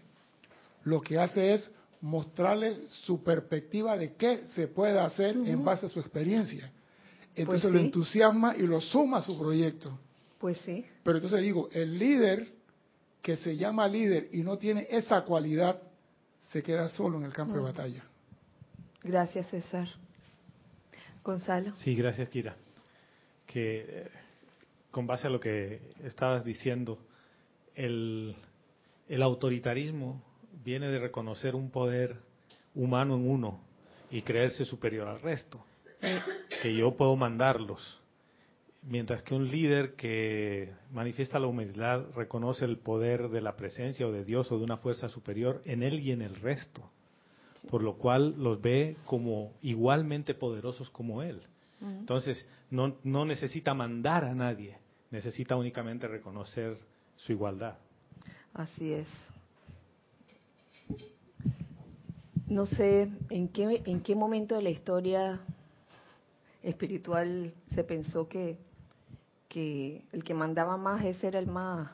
[0.85, 1.69] Lo que hace es
[2.03, 6.69] mostrarle su perspectiva de qué se puede hacer en base a su experiencia.
[7.33, 9.97] Entonces pues lo entusiasma y lo suma a su proyecto.
[10.37, 10.85] Pues sí.
[11.01, 12.49] Pero entonces digo, el líder
[13.21, 15.81] que se llama líder y no tiene esa cualidad,
[16.51, 18.03] se queda solo en el campo de batalla.
[19.01, 19.87] Gracias, César.
[21.23, 21.73] Gonzalo.
[21.77, 22.57] Sí, gracias, Kira.
[23.45, 24.09] Que eh,
[24.91, 26.99] con base a lo que estabas diciendo,
[27.75, 28.35] el,
[29.07, 30.21] el autoritarismo
[30.63, 32.17] viene de reconocer un poder
[32.75, 33.59] humano en uno
[34.11, 35.63] y creerse superior al resto,
[36.61, 37.99] que yo puedo mandarlos.
[38.83, 44.11] Mientras que un líder que manifiesta la humildad reconoce el poder de la presencia o
[44.11, 46.81] de Dios o de una fuerza superior en él y en el resto,
[47.69, 51.41] por lo cual los ve como igualmente poderosos como él.
[51.81, 54.77] Entonces, no, no necesita mandar a nadie,
[55.11, 56.77] necesita únicamente reconocer
[57.17, 57.75] su igualdad.
[58.53, 59.07] Así es.
[62.53, 65.39] No sé en qué, en qué momento de la historia
[66.61, 68.59] espiritual se pensó que,
[69.49, 71.89] que el que mandaba más ese era el más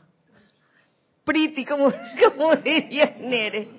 [1.24, 1.90] pretty, como,
[2.36, 3.70] como diría Nere.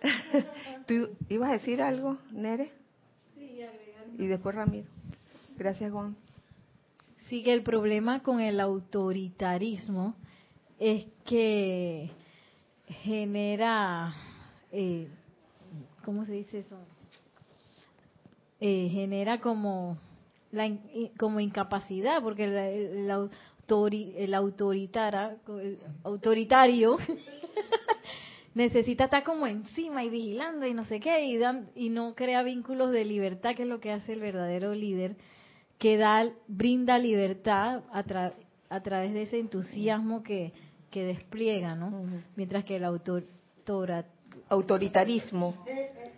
[0.86, 2.70] ¿Tú ibas a decir algo, Nere?
[3.34, 3.60] Sí,
[4.16, 4.88] Y después Ramiro.
[5.58, 6.16] Gracias, Juan.
[7.28, 10.14] Sí, que el problema con el autoritarismo
[10.78, 12.10] es que
[12.86, 14.14] genera,
[14.72, 15.08] eh,
[16.04, 16.76] ¿cómo se dice eso?
[18.60, 19.98] Eh, genera como
[20.52, 20.70] la
[21.18, 23.10] como incapacidad, porque el, el,
[24.16, 24.34] el
[26.04, 26.96] autoritario
[28.54, 31.40] necesita estar como encima y vigilando y no sé qué, y,
[31.76, 35.16] y no crea vínculos de libertad, que es lo que hace el verdadero líder,
[35.78, 38.32] que da, brinda libertad a,
[38.68, 40.52] a través de ese entusiasmo que,
[40.90, 42.04] que despliega, ¿no?
[42.36, 43.24] Mientras que el autor,
[44.50, 45.54] autoritarismo,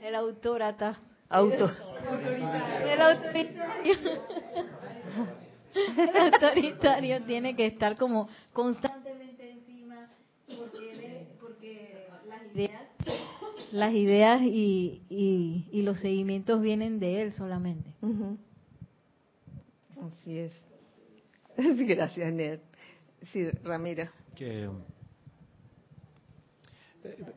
[0.02, 1.70] el autorata, auto,
[2.84, 3.94] el autoritario,
[5.96, 10.08] el autoritario tiene que estar como constantemente encima
[10.48, 12.88] porque, porque las ideas,
[13.70, 17.90] las ideas y, y, y, los seguimientos vienen de él solamente.
[20.00, 20.52] Así es.
[21.56, 22.60] Gracias, Ned.
[23.30, 24.64] Sí, Ramiro que
[27.04, 27.32] eh,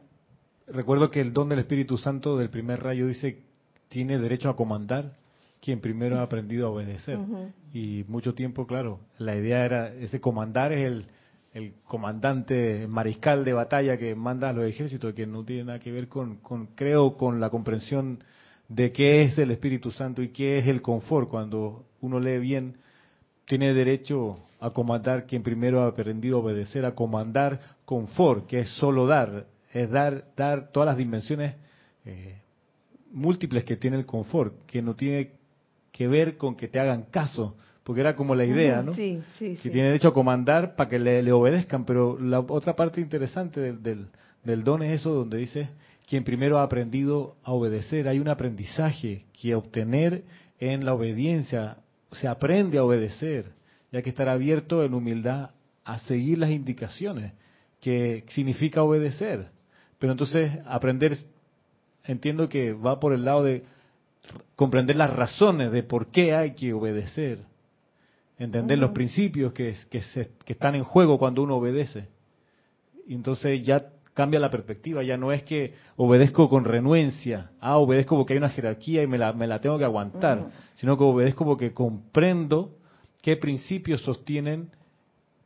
[0.67, 3.43] recuerdo que el don del Espíritu Santo del primer rayo dice
[3.87, 5.13] tiene derecho a comandar
[5.61, 7.17] quien primero ha aprendido a obedecer.
[7.73, 11.05] Y mucho tiempo, claro, la idea era, ese comandar es el,
[11.53, 15.91] el comandante mariscal de batalla que manda a los ejércitos, que no tiene nada que
[15.91, 18.23] ver con, con, creo, con la comprensión
[18.67, 21.29] de qué es el Espíritu Santo y qué es el confort.
[21.29, 22.77] Cuando uno lee bien,
[23.45, 28.69] tiene derecho a comandar quien primero ha aprendido a obedecer, a comandar confort, que es
[28.69, 31.55] solo dar, es dar, dar todas las dimensiones
[32.05, 32.37] eh,
[33.11, 35.31] múltiples que tiene el confort, que no tiene
[35.91, 38.93] que ver con que te hagan caso, porque era como la idea, ¿no?
[38.93, 42.99] Sí, sí, que tiene derecho a comandar para que le, obedezcan, pero la otra parte
[42.99, 44.07] interesante del, del,
[44.43, 45.69] del don es eso donde dice
[46.07, 48.07] quien primero ha aprendido a obedecer.
[48.07, 50.23] Hay un aprendizaje que obtener
[50.59, 51.77] en la obediencia,
[52.11, 53.55] se aprende a obedecer
[53.97, 55.51] hay que estar abierto en humildad
[55.83, 57.33] a seguir las indicaciones,
[57.79, 59.49] que significa obedecer.
[59.99, 61.17] Pero entonces aprender,
[62.03, 63.63] entiendo que va por el lado de
[64.55, 67.39] comprender las razones de por qué hay que obedecer,
[68.37, 72.09] entender los principios que, que, se, que están en juego cuando uno obedece.
[73.07, 78.15] Y entonces ya cambia la perspectiva, ya no es que obedezco con renuencia, ah, obedezco
[78.15, 81.43] porque hay una jerarquía y me la, me la tengo que aguantar, sino que obedezco
[81.43, 82.77] porque comprendo
[83.21, 84.69] qué principios sostienen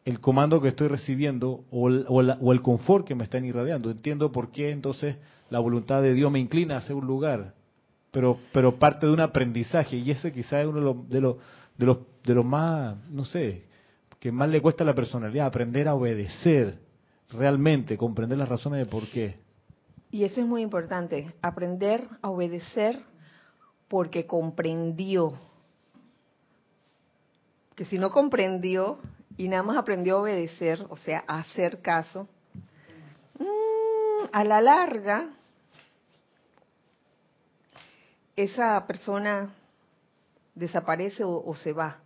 [0.05, 3.91] el comando que estoy recibiendo o el, confort que me están irradiando.
[3.91, 5.17] Entiendo por qué entonces
[5.49, 7.53] la voluntad de Dios me inclina hacia un lugar,
[8.11, 10.85] pero, pero parte de un aprendizaje y ese quizás es uno de
[11.21, 11.37] los,
[11.77, 13.65] de los, de los más, no sé,
[14.19, 16.79] que más le cuesta a la personalidad, aprender a obedecer
[17.29, 19.37] realmente, comprender las razones de por qué.
[20.11, 22.99] Y eso es muy importante, aprender a obedecer
[23.87, 25.33] porque comprendió
[27.75, 28.99] que si no comprendió
[29.39, 32.27] y nada más aprendió a obedecer, o sea, a hacer caso,
[33.39, 35.29] mm, a la larga,
[38.35, 39.55] esa persona
[40.55, 41.99] desaparece o, se va.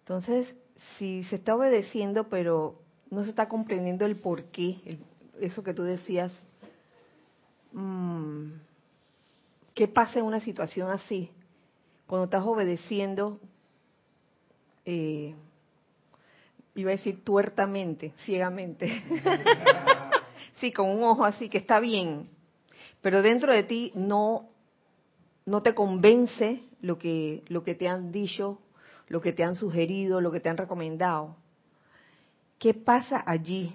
[0.00, 0.54] Entonces,
[0.98, 4.98] si se está obedeciendo, pero no se está comprendiendo el por qué,
[5.40, 6.34] eso que tú decías,
[7.72, 8.50] mm,
[9.72, 11.30] ¿qué pasa en una situación así?
[12.06, 13.40] Cuando estás obedeciendo,
[14.84, 15.34] eh,
[16.74, 18.88] iba a decir tuertamente, ciegamente.
[20.60, 22.28] sí, con un ojo así que está bien,
[23.00, 24.48] pero dentro de ti no
[25.44, 28.60] no te convence lo que lo que te han dicho,
[29.08, 31.36] lo que te han sugerido, lo que te han recomendado.
[32.58, 33.74] ¿Qué pasa allí?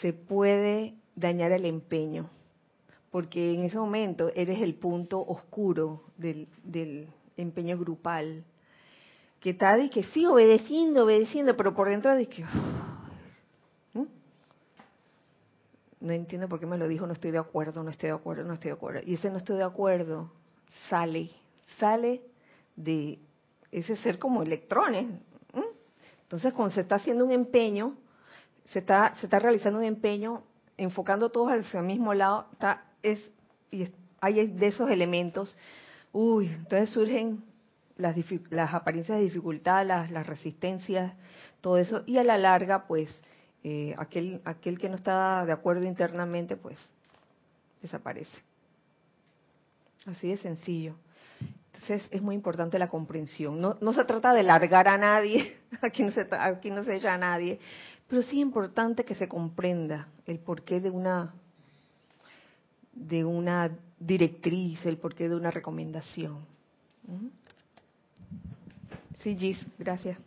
[0.00, 2.28] Se puede dañar el empeño,
[3.10, 6.48] porque en ese momento eres el punto oscuro del,
[7.36, 8.44] empeño grupal,
[9.40, 12.44] que está de que sí, obedeciendo, obedeciendo, pero por dentro de que...
[16.00, 18.44] No entiendo por qué me lo dijo, no estoy de acuerdo, no estoy de acuerdo,
[18.44, 19.00] no estoy de acuerdo.
[19.04, 20.30] Y ese no estoy de acuerdo
[20.88, 21.30] sale,
[21.78, 22.22] sale
[22.74, 23.18] de
[23.70, 25.08] ese ser como electrones.
[26.22, 27.96] Entonces, cuando se está haciendo un empeño,
[28.72, 30.42] se está, se está realizando un empeño,
[30.76, 33.20] enfocando todos hacia el mismo lado, está, es,
[33.70, 33.86] y
[34.20, 35.56] hay de esos elementos,
[36.12, 37.42] uy, entonces surgen
[38.00, 41.14] las, apariencias de dificultad, las, resistencias,
[41.60, 43.10] todo eso, y a la larga, pues,
[43.62, 46.78] eh, aquel, aquel que no está de acuerdo internamente, pues,
[47.82, 48.36] desaparece.
[50.06, 50.94] Así de sencillo.
[51.72, 53.60] Entonces es muy importante la comprensión.
[53.60, 57.14] No, no se trata de largar a nadie, aquí no, se, aquí no se echa
[57.14, 57.58] a nadie,
[58.08, 61.32] pero sí es importante que se comprenda el porqué de una,
[62.92, 66.44] de una directriz, el porqué de una recomendación.
[67.06, 67.39] ¿Mm?
[69.22, 70.18] Sí, Gis, gracias.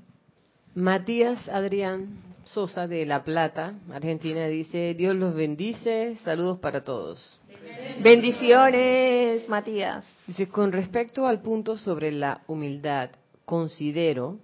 [0.75, 7.39] Matías Adrián Sosa de La Plata, Argentina, dice, Dios los bendice, saludos para todos.
[8.01, 10.05] Bendiciones, Matías.
[10.27, 13.11] Dice, con respecto al punto sobre la humildad,
[13.45, 14.39] considero,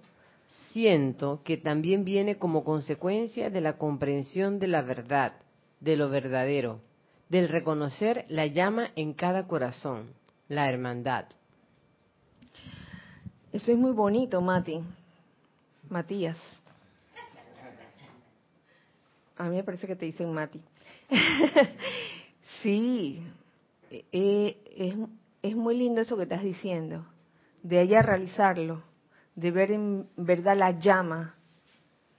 [0.72, 5.34] siento que también viene como consecuencia de la comprensión de la verdad,
[5.80, 6.80] de lo verdadero,
[7.28, 10.14] del reconocer la llama en cada corazón,
[10.48, 11.26] la hermandad.
[13.52, 14.80] Eso es muy bonito, Mati.
[15.88, 16.38] Matías.
[19.36, 20.62] A mí me parece que te dicen Mati.
[22.62, 23.26] sí,
[23.90, 24.96] eh,
[25.42, 27.04] es, muy lindo eso que estás diciendo,
[27.62, 28.82] de ella realizarlo,
[29.34, 31.34] de ver en verdad la llama,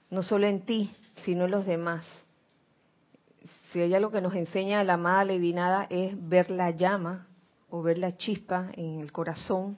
[0.09, 2.05] no solo en ti, sino en los demás.
[3.71, 7.27] Si ella lo que nos enseña la amada Lady Nada es ver la llama
[7.69, 9.77] o ver la chispa en el corazón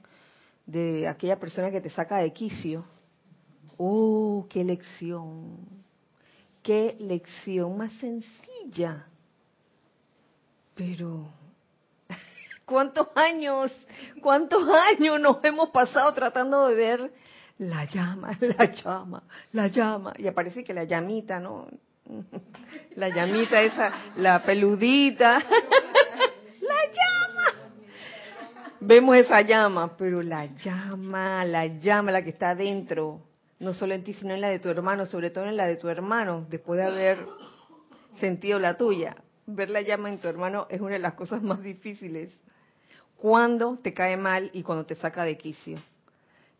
[0.66, 2.86] de aquella persona que te saca de quicio.
[3.78, 5.57] ¡Oh, qué lección!
[6.61, 9.07] ¡Qué lección más sencilla!
[10.76, 11.28] Pero
[12.66, 13.72] ¿Cuántos años,
[14.22, 17.14] cuántos años nos hemos pasado tratando de ver
[17.57, 20.14] la llama, la llama, la llama?
[20.18, 21.68] Y aparece que la llamita, ¿no?
[22.95, 25.41] La llamita esa, la peludita.
[28.86, 33.22] Vemos esa llama, pero la llama, la llama, la que está adentro,
[33.60, 35.78] no solo en ti, sino en la de tu hermano, sobre todo en la de
[35.78, 37.18] tu hermano, después de haber
[38.20, 39.16] sentido la tuya.
[39.46, 42.34] Ver la llama en tu hermano es una de las cosas más difíciles
[43.16, 45.78] cuando te cae mal y cuando te saca de quicio.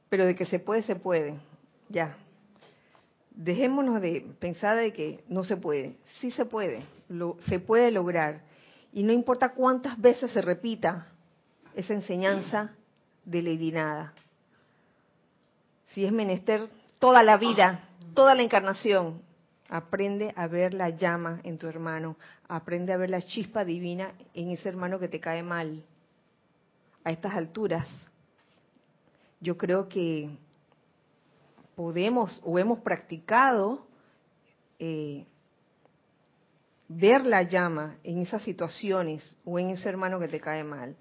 [0.08, 1.36] Pero de que se puede, se puede.
[1.90, 2.16] Ya.
[3.32, 5.98] Dejémonos de pensar de que no se puede.
[6.22, 6.84] Sí se puede.
[7.10, 8.44] Lo, se puede lograr.
[8.94, 11.10] Y no importa cuántas veces se repita
[11.76, 12.72] esa enseñanza
[13.26, 14.14] de Lady Nada.
[15.88, 16.70] Si es menester
[17.00, 19.22] toda la vida, toda la encarnación,
[19.70, 22.18] aprende a ver la llama en tu hermano,
[22.48, 25.84] aprende a ver la chispa divina en ese hermano que te cae mal
[27.04, 27.88] a estas alturas,
[29.40, 30.30] yo creo que
[31.76, 33.86] podemos o hemos practicado
[34.80, 35.26] eh,
[36.88, 40.96] ver la llama en esas situaciones o en ese hermano que te cae mal.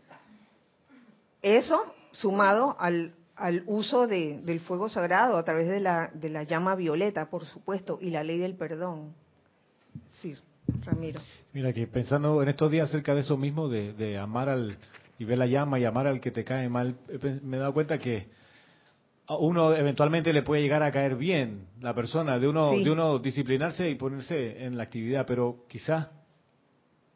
[1.42, 6.44] Eso sumado al, al uso de, del fuego sagrado a través de la, de la
[6.44, 9.12] llama violeta, por supuesto, y la ley del perdón.
[10.20, 10.34] Sí,
[10.84, 11.20] Ramiro.
[11.52, 14.76] Mira, que pensando en estos días acerca de eso mismo, de, de amar al,
[15.18, 16.94] y ver la llama y amar al que te cae mal,
[17.42, 18.28] me he dado cuenta que
[19.26, 23.18] a uno eventualmente le puede llegar a caer bien la persona, de uno, de uno
[23.18, 26.08] disciplinarse y ponerse en la actividad, pero quizás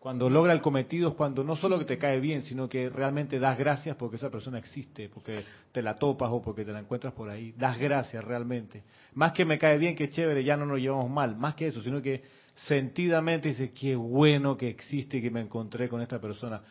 [0.07, 3.41] cuando logra el cometido es cuando no solo que te cae bien, sino que realmente
[3.41, 7.13] das gracias porque esa persona existe, porque te la topas o porque te la encuentras
[7.13, 7.53] por ahí.
[7.59, 8.85] Das gracias realmente.
[9.15, 11.35] Más que me cae bien, que chévere, ya no nos llevamos mal.
[11.35, 12.23] Más que eso, sino que
[12.55, 16.63] sentidamente dices, qué bueno que existe y que me encontré con esta persona.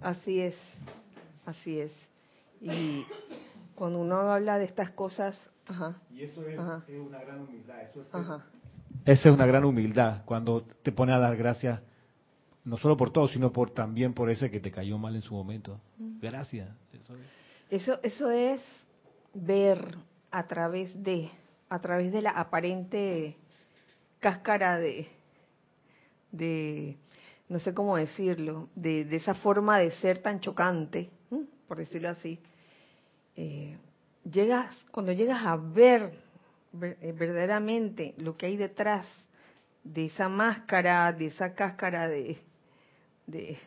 [0.00, 0.54] Así es,
[1.44, 1.90] así es.
[2.60, 3.04] Y
[3.74, 5.36] cuando uno habla de estas cosas,
[5.66, 7.82] ajá, y eso es, una gran humildad.
[7.82, 8.59] Eso es
[9.04, 11.82] Esa es una gran humildad cuando te pone a dar gracias
[12.64, 15.34] no solo por todo, sino por también por ese que te cayó mal en su
[15.34, 15.80] momento.
[15.98, 16.68] Gracias.
[16.92, 17.20] Eso es,
[17.70, 18.60] eso, eso es
[19.32, 19.96] ver
[20.30, 21.30] a través de
[21.68, 23.36] a través de la aparente
[24.18, 25.08] cáscara de
[26.32, 26.96] de
[27.50, 31.10] no sé cómo decirlo, de, esa forma de ser tan chocante,
[31.66, 32.38] por decirlo así,
[33.36, 33.76] eh,
[34.24, 36.12] llegas, cuando llegas a ver
[36.72, 39.06] verdaderamente lo que hay detrás
[39.82, 42.38] de esa máscara, de esa cáscara de,
[43.26, 43.58] de,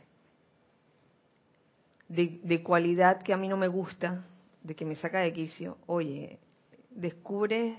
[2.08, 4.26] de, cualidad que a mí no me gusta,
[4.62, 6.40] de que me saca de quicio, oye,
[6.92, 7.76] descubre,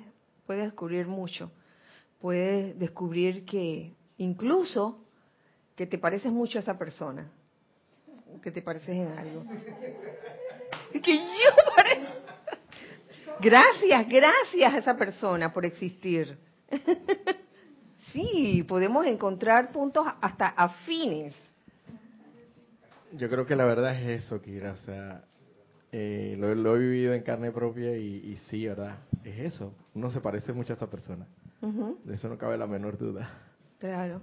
[0.46, 1.50] puedes descubrir mucho,
[2.20, 4.98] puedes descubrir que incluso
[5.76, 7.30] que te pareces mucho a esa persona,
[8.42, 9.44] que te pareces en algo.
[11.02, 12.23] Que yo
[13.40, 16.38] Gracias, gracias a esa persona por existir.
[18.14, 21.34] Sí, podemos encontrar puntos hasta afines.
[23.10, 24.70] Yo creo que la verdad es eso, Kira.
[24.70, 25.24] O sea,
[25.90, 28.98] eh, lo, he vivido en carne propia y, sí, ¿verdad?
[29.24, 29.74] Es eso.
[29.94, 31.26] Uno se parece mucho a esa persona.
[32.04, 33.28] De eso no cabe la menor duda.
[33.80, 34.20] Claro.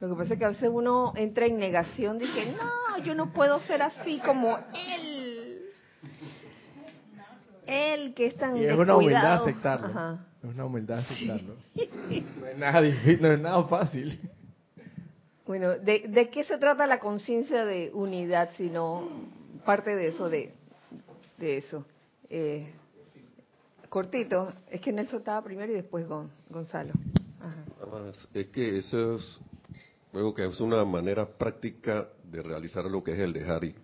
[0.00, 3.32] Lo que pasa es que a veces uno entra en negación, dice, no, yo no
[3.32, 5.13] puedo ser así como él.
[7.66, 10.18] Él que es tan y es una humildad aceptarlo.
[10.42, 11.56] Es una humildad aceptarlo.
[12.40, 14.20] no es nada difícil, no es nada fácil.
[15.46, 19.08] Bueno, ¿de, de qué se trata la conciencia de unidad, sino
[19.64, 20.54] parte de eso, de,
[21.38, 21.84] de eso?
[22.30, 22.72] Eh,
[23.90, 26.06] cortito, es que Nelson estaba primero y después
[26.48, 26.92] Gonzalo.
[28.32, 29.40] Es que eso es,
[30.12, 33.83] luego que es una manera práctica de realizar lo que es el dejar ir.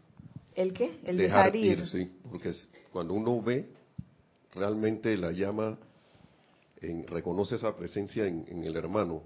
[0.55, 1.01] ¿El qué?
[1.05, 1.87] El dejar, ir.
[1.89, 2.53] Sí, porque
[2.93, 3.69] cuando uno ve
[4.55, 5.79] realmente la llama,
[7.09, 9.23] reconoce esa presencia en, el hermano,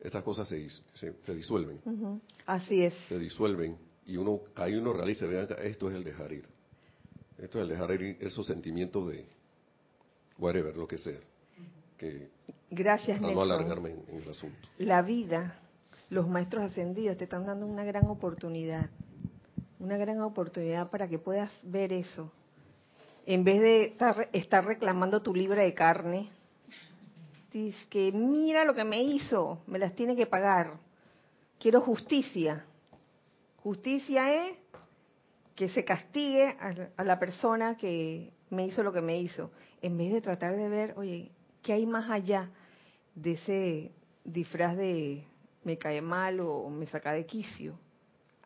[0.00, 1.80] esas cosas se, se, disuelven.
[2.46, 2.94] Así es.
[3.08, 3.76] Se disuelven
[4.06, 6.46] y uno ahí uno realiza, vean, esto es el dejar ir.
[7.38, 9.26] Esto es el dejar ir esos sentimientos de
[10.38, 11.20] whatever, lo que sea.
[11.96, 12.28] Que,
[12.70, 14.56] Gracias, para no alargarme en el asunto.
[14.78, 15.60] La vida,
[16.08, 18.90] los maestros ascendidos te están dando una gran oportunidad
[19.80, 22.30] una gran oportunidad para que puedas ver eso.
[23.26, 23.96] En vez de
[24.32, 26.30] estar, reclamando tu libra de carne,
[27.50, 30.78] dices que mira lo que me hizo, me las tiene que pagar.
[31.58, 32.64] Quiero justicia.
[33.62, 34.58] Justicia es
[35.54, 36.56] que se castigue
[36.96, 39.50] a, la persona que me hizo lo que me hizo,
[39.82, 41.30] en vez de tratar de ver, oye,
[41.62, 42.50] ¿qué hay más allá
[43.14, 43.92] de ese
[44.24, 45.24] disfraz de
[45.64, 47.78] me cae mal o me saca de quicio?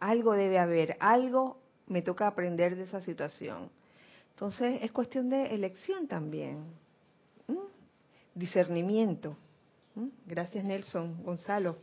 [0.05, 3.71] Algo debe haber, algo me toca aprender de esa situación.
[4.31, 6.65] Entonces es cuestión de elección también,
[8.35, 9.37] discernimiento.
[10.27, 11.79] Gracias Nelson, Gonzalo.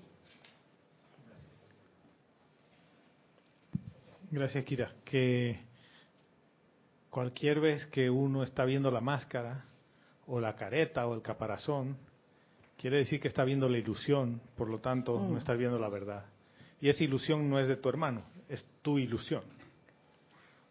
[4.29, 4.91] Gracias Kira.
[5.03, 5.59] Que
[7.09, 9.65] cualquier vez que uno está viendo la máscara
[10.27, 11.97] o la careta o el caparazón,
[12.77, 15.37] quiere decir que está viendo la ilusión, por lo tanto no mm.
[15.37, 16.25] está viendo la verdad.
[16.81, 19.43] Y esa ilusión no es de tu hermano, es tu ilusión.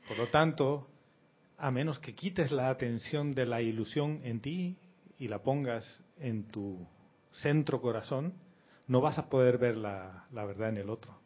[0.08, 0.88] Por lo tanto,
[1.56, 4.76] a menos que quites la atención de la ilusión en ti
[5.20, 6.84] y la pongas en tu
[7.30, 8.34] centro corazón,
[8.88, 11.16] no vas a poder ver la, verdad en el otro.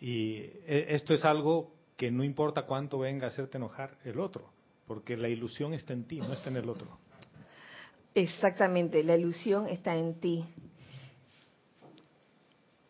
[0.00, 0.34] Y
[0.66, 4.52] e, esto es algo que no importa cuánto venga a hacerte enojar el otro,
[4.86, 6.98] porque la ilusión está en ti, no está en el otro.
[8.14, 10.44] Exactamente, la ilusión está en ti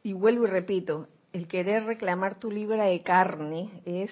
[0.09, 4.11] y vuelvo y repito, el querer reclamar tu libra de carne es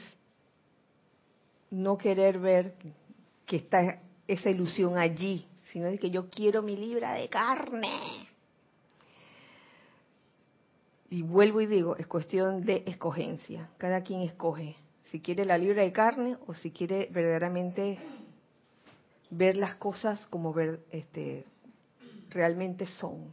[1.70, 2.74] no querer ver
[3.46, 8.28] que está esa ilusión allí, sino de que yo quiero mi libra de carne.
[11.08, 13.70] Y vuelvo y digo, es cuestión de escogencia.
[13.78, 14.76] Cada quien escoge
[15.10, 17.96] si quiere la libra de carne o si quiere verdaderamente
[19.30, 21.46] ver las cosas como ver, este,
[22.28, 23.32] realmente son.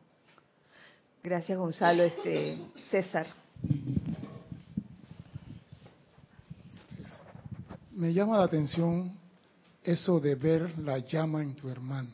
[1.23, 2.03] Gracias, Gonzalo.
[2.03, 2.57] Este,
[2.91, 3.27] César.
[7.93, 9.17] Me llama la atención
[9.81, 12.11] eso de ver la llama en tu hermano.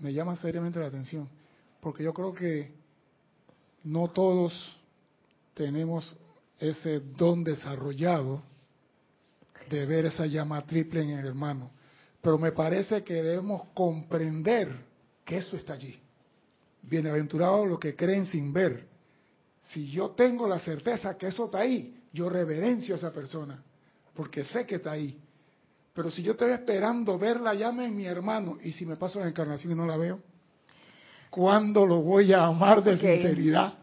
[0.00, 1.28] Me llama seriamente la atención,
[1.80, 2.72] porque yo creo que
[3.84, 4.76] no todos
[5.54, 6.16] tenemos
[6.58, 8.42] ese don desarrollado
[9.70, 11.70] de ver esa llama triple en el hermano,
[12.20, 14.84] pero me parece que debemos comprender
[15.24, 16.01] que eso está allí.
[16.82, 18.86] Bienaventurados los que creen sin ver.
[19.62, 23.62] Si yo tengo la certeza que eso está ahí, yo reverencio a esa persona,
[24.14, 25.18] porque sé que está ahí.
[25.94, 29.20] Pero si yo estoy esperando ver la llama en mi hermano y si me paso
[29.20, 30.20] la encarnación y no la veo,
[31.30, 33.74] ¿cuándo lo voy a amar de sinceridad?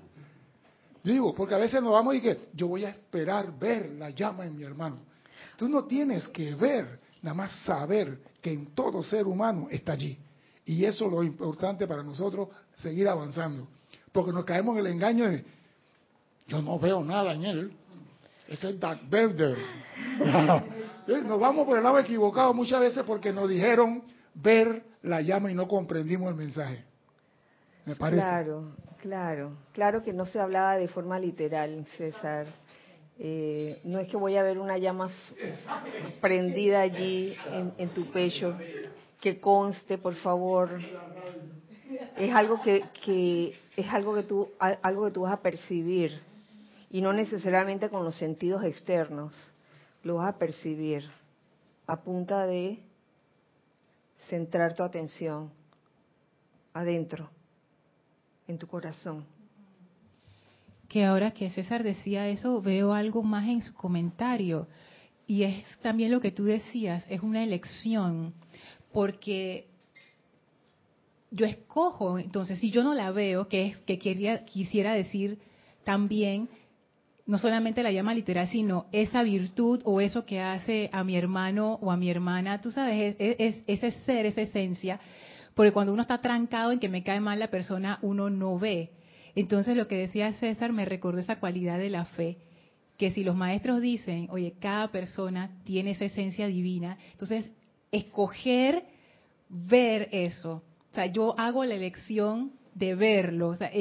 [1.03, 4.45] Digo, porque a veces nos vamos y que yo voy a esperar ver la llama
[4.45, 4.97] en mi hermano.
[5.55, 10.17] Tú no tienes que ver, nada más saber que en todo ser humano está allí.
[10.69, 13.67] Y eso es lo importante para nosotros, seguir avanzando.
[14.11, 15.43] Porque nos caemos en el engaño de,
[16.47, 17.73] yo no veo nada en él.
[18.47, 19.57] Es el Dark Vader.
[21.25, 24.03] nos vamos por el lado equivocado muchas veces porque nos dijeron
[24.35, 26.83] ver la llama y no comprendimos el mensaje.
[27.85, 28.21] Me parece.
[28.21, 32.45] Claro, Claro, claro que no se hablaba de forma literal, César.
[33.17, 35.09] Eh, no es que voy a ver una llama
[36.21, 37.33] prendida allí
[37.77, 38.57] en, tu pecho,
[39.19, 40.79] que conste, por favor.
[42.17, 46.21] Es algo que, es algo que tú algo que tú vas a percibir
[46.91, 49.35] y no necesariamente con los sentidos externos.
[50.03, 51.09] Lo vas a percibir
[51.87, 52.79] a punta de
[54.27, 55.51] centrar tu atención
[56.73, 57.29] adentro,
[58.47, 59.25] en tu corazón
[60.89, 64.67] que ahora que César decía eso, veo algo más en su comentario.
[65.27, 68.33] Y es también lo que tú decías, es una elección,
[68.91, 69.67] porque
[71.31, 75.37] yo escojo, entonces, si yo no la veo, que es que quería, quisiera decir
[75.83, 76.49] también,
[77.25, 81.77] no solamente la llama literal, sino esa virtud o eso que hace a mi hermano
[81.81, 84.99] o a mi hermana, tú sabes, es ese ser, esa esencia,
[85.53, 88.91] porque cuando uno está trancado en que me cae mal la persona, uno no ve.
[89.35, 92.39] Entonces lo que decía César me recordó esa cualidad de la fe,
[92.97, 97.51] que si los maestros dicen, oye, cada persona tiene esa esencia divina, entonces
[97.91, 98.85] escoger
[99.49, 100.63] ver eso.
[100.91, 103.49] O sea, yo hago la elección de verlo.
[103.49, 103.71] O sea,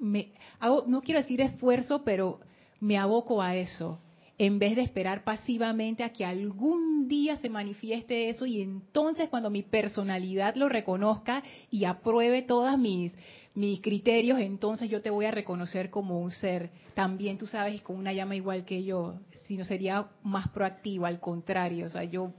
[0.00, 2.40] me, hago, no quiero decir esfuerzo, pero
[2.80, 4.00] me aboco a eso
[4.36, 9.48] en vez de esperar pasivamente a que algún día se manifieste eso y entonces cuando
[9.48, 13.12] mi personalidad lo reconozca y apruebe todos mis,
[13.54, 17.96] mis criterios, entonces yo te voy a reconocer como un ser también, tú sabes, con
[17.96, 22.32] una llama igual que yo, sino sería más proactivo, al contrario, o sea, yo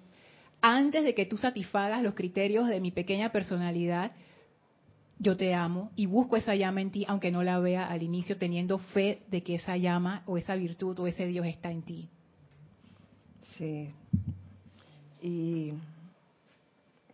[0.61, 4.11] antes de que tú satisfagas los criterios de mi pequeña personalidad,
[5.19, 8.37] yo te amo y busco esa llama en ti, aunque no la vea al inicio,
[8.37, 12.09] teniendo fe de que esa llama o esa virtud o ese Dios está en ti.
[13.57, 13.89] Sí.
[15.21, 15.73] Y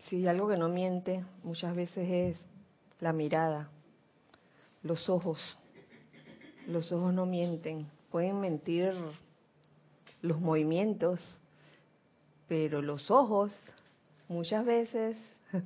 [0.09, 2.37] sí, algo que no miente muchas veces es
[2.99, 3.69] la mirada,
[4.83, 5.39] los ojos.
[6.67, 7.87] Los ojos no mienten.
[8.11, 8.93] Pueden mentir
[10.21, 11.19] los movimientos,
[12.51, 13.53] pero los ojos
[14.27, 15.15] muchas veces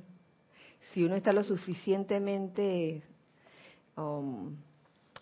[0.92, 3.02] si uno está lo suficientemente
[3.96, 4.54] um,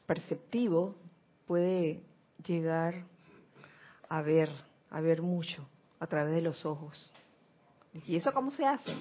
[0.04, 0.94] perceptivo,
[1.46, 2.02] puede
[2.46, 3.06] llegar
[4.10, 4.50] a ver,
[4.90, 5.66] a ver mucho
[6.00, 7.10] a través de los ojos.
[8.06, 8.92] ¿Y eso cómo se hace?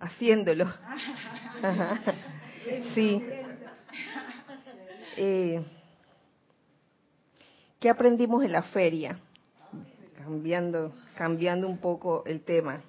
[0.00, 0.64] Haciéndolo.
[2.94, 3.22] sí.
[5.18, 5.62] Eh,
[7.78, 9.18] ¿Qué aprendimos en la feria?
[10.22, 12.80] Cambiando, cambiando un poco el tema.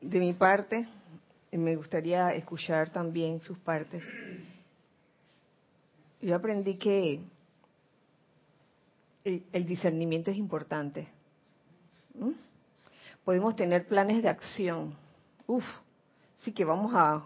[0.00, 0.86] De mi parte,
[1.50, 4.04] me gustaría escuchar también sus partes.
[6.20, 7.20] Yo aprendí que
[9.24, 11.08] el, discernimiento es importante.
[12.14, 12.30] ¿Mm?
[13.24, 14.94] Podemos tener planes de acción.
[15.48, 15.64] Uf,
[16.40, 17.24] sí que vamos a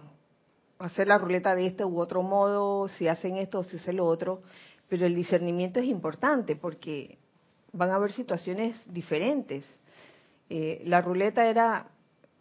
[0.78, 4.06] hacer la ruleta de este u otro modo, si hacen esto o si hacen lo
[4.06, 4.40] otro,
[4.88, 7.18] pero el discernimiento es importante porque
[7.72, 9.64] van a haber situaciones diferentes.
[10.50, 11.88] Eh, la ruleta era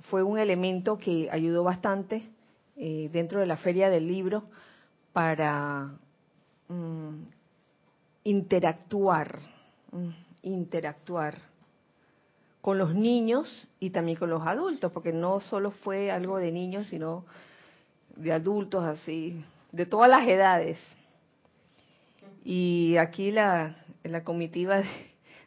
[0.09, 2.29] fue un elemento que ayudó bastante
[2.75, 4.43] eh, dentro de la feria del libro
[5.13, 5.91] para
[6.67, 7.23] mm,
[8.25, 9.39] interactuar,
[9.91, 10.09] mm,
[10.43, 11.37] interactuar
[12.61, 16.87] con los niños y también con los adultos, porque no solo fue algo de niños,
[16.87, 17.25] sino
[18.15, 20.77] de adultos así, de todas las edades.
[22.43, 24.83] Y aquí la, la comitiva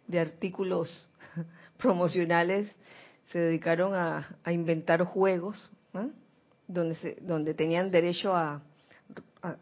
[0.07, 1.09] de, artículos
[1.79, 2.71] promocionales
[3.31, 5.71] se dedicaron a, inventar juegos
[6.67, 8.62] donde, se, donde tenían derecho a,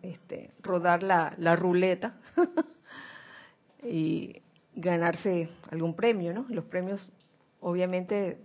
[0.03, 2.15] este, rodar la, la ruleta
[3.85, 4.41] y
[4.75, 6.47] ganarse algún premio, ¿no?
[6.49, 7.13] Los premios
[7.61, 8.39] obviamente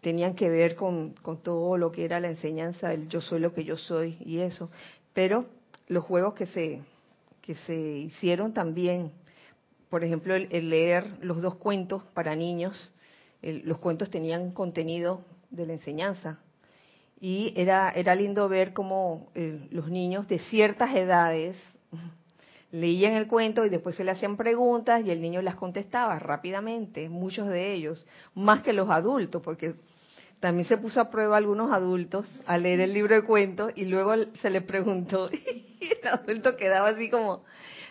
[0.00, 3.64] tenían que ver con, todo lo que era la enseñanza, el yo soy lo que
[3.64, 4.70] yo soy y eso,
[5.12, 5.46] pero
[5.88, 6.80] los juegos que se
[7.40, 9.10] que se hicieron también,
[9.88, 12.92] por ejemplo, el, leer los dos cuentos para niños,
[13.42, 16.38] los cuentos tenían contenido de la enseñanza.
[17.20, 21.56] Y era, era lindo ver cómo eh, los niños de ciertas edades
[22.70, 27.08] leían el cuento y después se le hacían preguntas y el niño las contestaba rápidamente,
[27.08, 29.74] muchos de ellos, más que los adultos, porque
[30.40, 33.84] también se puso a prueba a algunos adultos a leer el libro de cuentos y
[33.84, 37.44] luego se le preguntó y el adulto quedaba así como,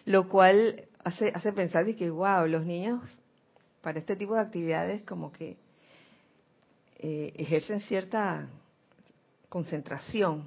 [0.05, 3.01] lo cual hace, hace pensar de que, wow, los niños
[3.81, 5.57] para este tipo de actividades como que
[6.97, 8.47] eh, ejercen cierta
[9.47, 10.43] concentración.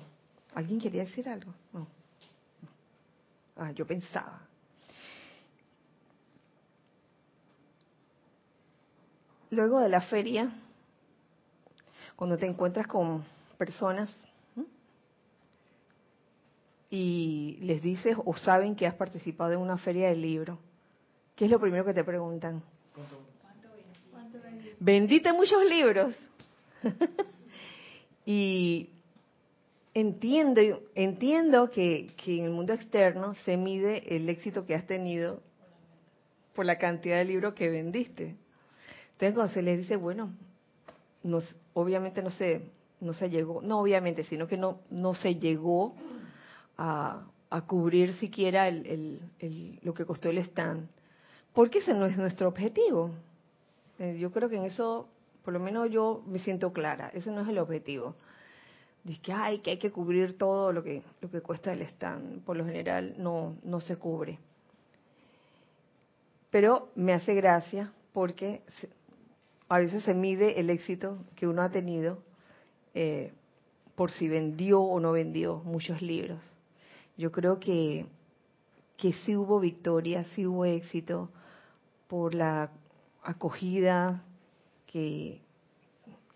[0.55, 1.55] ¿Alguien quería decir algo?
[1.73, 1.87] No.
[3.57, 4.43] Ah, yo pensaba.
[9.53, 10.51] luego de la feria,
[12.23, 13.25] cuando te encuentras con
[13.59, 14.09] personas
[16.89, 20.57] y les dices o saben que has participado en una feria de libro,
[21.35, 22.63] ¿qué es lo primero que te preguntan?
[24.79, 26.15] Vendiste muchos libros.
[28.25, 28.91] y
[29.93, 30.61] entiendo,
[30.95, 35.43] entiendo que, que en el mundo externo se mide el éxito que has tenido
[36.55, 38.37] por la cantidad de libros que vendiste.
[39.15, 40.33] Entonces cuando se les dice, bueno,
[41.25, 41.41] no,
[41.75, 42.63] obviamente no se,
[43.01, 45.95] no se llegó, no obviamente, sino que no, no se llegó
[46.79, 50.89] a, a cubrir siquiera el, el, lo que costó el stand,
[51.53, 53.11] porque ese no es nuestro objetivo.
[53.99, 55.09] Eh, yo creo que en eso,
[55.45, 58.15] por lo menos yo me siento clara, ese no es el objetivo.
[59.05, 62.43] Dice que, hay que hay que cubrir todo lo que, lo que cuesta el stand.
[62.45, 64.39] Por lo general no, no se cubre.
[66.51, 68.63] Pero me hace gracia porque
[69.73, 72.19] a veces se mide el éxito que uno ha tenido
[72.93, 73.33] eh,
[73.95, 76.39] por si vendió o no vendió muchos libros.
[77.17, 78.05] Yo creo que,
[78.99, 81.31] que sí hubo victoria, sí hubo éxito
[82.07, 82.71] por la
[83.23, 84.23] acogida
[84.87, 85.41] que,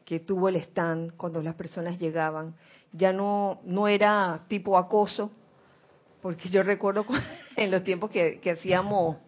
[0.07, 2.55] que tuvo el stand cuando las personas llegaban.
[2.93, 5.30] Ya no, no era tipo acoso,
[6.22, 7.05] porque yo recuerdo
[7.57, 9.18] en los tiempos que, que hacíamos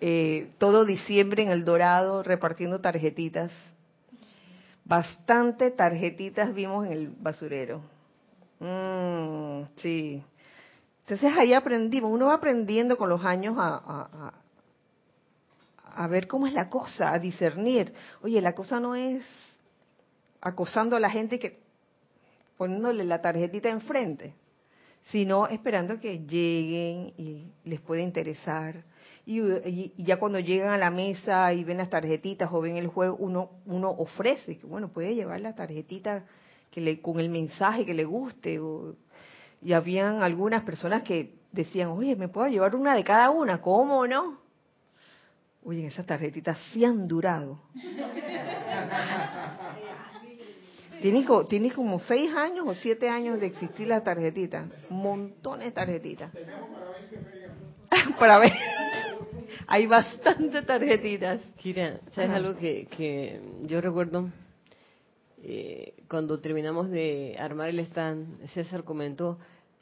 [0.00, 3.50] eh, todo diciembre en el Dorado repartiendo tarjetitas.
[4.84, 7.80] Bastante tarjetitas vimos en el basurero.
[8.60, 10.22] Mm, sí.
[11.00, 14.32] Entonces ahí aprendimos, uno va aprendiendo con los años a, a,
[16.02, 17.92] a ver cómo es la cosa, a discernir.
[18.22, 19.24] Oye, la cosa no es
[20.40, 21.58] acosando a la gente que
[22.56, 24.34] poniéndole la tarjetita enfrente,
[25.10, 28.82] sino esperando que lleguen y les pueda interesar
[29.28, 33.16] y, ya cuando llegan a la mesa y ven las tarjetitas o ven el juego,
[33.16, 36.24] uno, uno ofrece, que bueno, puede llevar la tarjetita
[36.70, 38.60] que le, con el mensaje que le guste.
[39.62, 43.60] y habían algunas personas que decían, oye, ¿me puedo llevar una de cada una?
[43.60, 44.38] ¿Cómo no?
[45.64, 47.58] Oye, esas tarjetitas sí han durado.
[51.02, 54.66] tiene, tiene como seis años o siete años de existir la tarjetita.
[54.88, 56.30] Montones de tarjetitas.
[58.20, 58.52] para ver.
[59.68, 61.40] Hay bastantes tarjetitas.
[61.56, 64.30] Kira, ¿sabes algo que, que yo recuerdo?
[65.42, 69.38] Eh, cuando terminamos de armar el stand, César comentó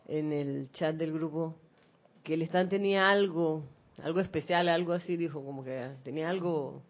[0.08, 1.54] en el chat del grupo
[2.22, 3.64] que el stand tenía algo,
[4.02, 6.82] algo especial, algo así, dijo, como que tenía algo.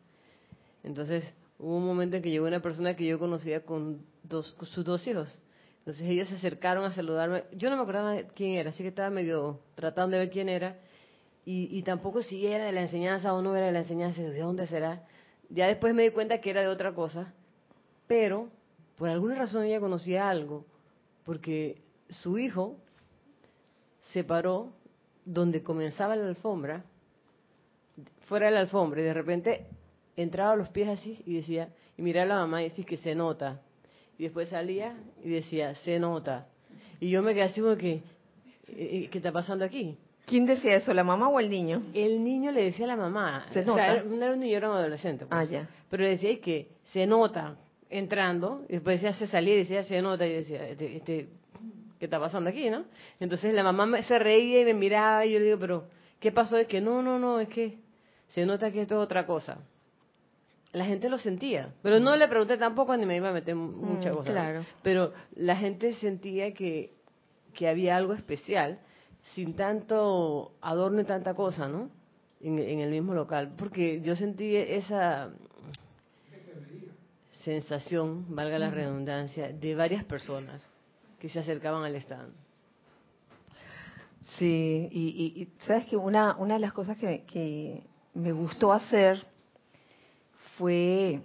[0.84, 1.24] Entonces
[1.58, 4.84] hubo un momento en que llegó una persona que yo conocía con, dos, con sus
[4.84, 5.36] dos hijos.
[5.80, 7.42] Entonces ellos se acercaron a saludarme.
[7.54, 10.78] Yo no me acordaba quién era, así que estaba medio tratando de ver quién era
[11.46, 14.66] y, tampoco si era de la enseñanza o no era de la enseñanza, de dónde
[14.66, 15.06] será.
[15.50, 17.34] Ya después me di cuenta que era de otra cosa,
[18.06, 18.48] pero
[18.96, 20.64] por alguna razón ella conocía algo,
[21.24, 22.76] porque su hijo
[24.12, 24.72] se paró
[25.24, 26.84] donde comenzaba la alfombra,
[28.22, 29.66] fuera de la alfombra, y de repente
[30.16, 32.96] entraba a los pies así y decía, y miraba a la mamá y decía que
[32.96, 33.60] se nota.
[34.18, 36.46] Y después salía y decía, se nota.
[37.00, 38.02] Y yo me quedé así como que,
[38.66, 39.98] ¿qué está pasando aquí?
[40.26, 41.82] ¿Quién decía eso, la mamá o el niño?
[41.92, 43.46] El niño le decía a la mamá.
[43.52, 45.26] Se o sea, no era un niño, era un adolescente.
[45.26, 45.38] Pues.
[45.38, 45.68] Ah, ya.
[45.90, 47.56] Pero decía que se nota
[47.90, 51.28] entrando, y después decía se salía y decía se nota, y yo decía, este, este,
[51.98, 52.84] ¿qué está pasando aquí, no?
[53.20, 55.84] Entonces la mamá se reía y me miraba, y yo le digo, pero,
[56.20, 56.56] ¿qué pasó?
[56.56, 57.78] Es que no, no, no, es que
[58.28, 59.58] se nota que esto es otra cosa.
[60.72, 64.10] La gente lo sentía, pero no le pregunté tampoco ni me iba a meter mucha
[64.10, 64.32] mm, cosa.
[64.32, 64.64] Claro.
[64.82, 66.90] Pero la gente sentía que,
[67.52, 68.80] que había algo especial
[69.32, 71.90] sin tanto adorno y tanta cosa, ¿no?
[72.40, 75.30] En, el mismo local, porque yo sentí esa
[77.42, 80.60] sensación, valga la redundancia, de varias personas
[81.18, 82.34] que se acercaban al stand.
[84.38, 89.24] Sí, y, sabes que una, una de las cosas que, que me gustó hacer
[90.58, 91.20] fue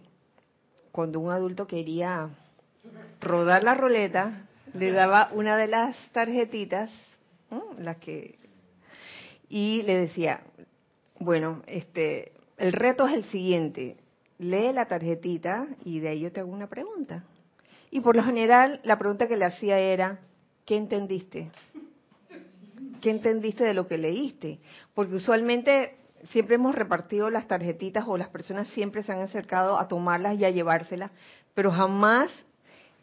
[0.91, 2.29] cuando un adulto quería
[3.19, 6.89] rodar la roleta, le daba una de las tarjetitas
[7.77, 8.37] la que
[9.49, 10.41] y le decía,
[11.19, 13.97] bueno, este, el reto es el siguiente,
[14.37, 17.23] lee la tarjetita y de ahí yo te hago una pregunta.
[17.91, 20.19] Y por lo general la pregunta que le hacía era,
[20.65, 21.51] ¿qué entendiste?
[23.01, 24.59] ¿Qué entendiste de lo que leíste?
[24.93, 25.95] Porque usualmente
[26.31, 30.45] siempre hemos repartido las tarjetitas o las personas siempre se han acercado a tomarlas y
[30.45, 31.11] a llevárselas,
[31.55, 32.29] pero jamás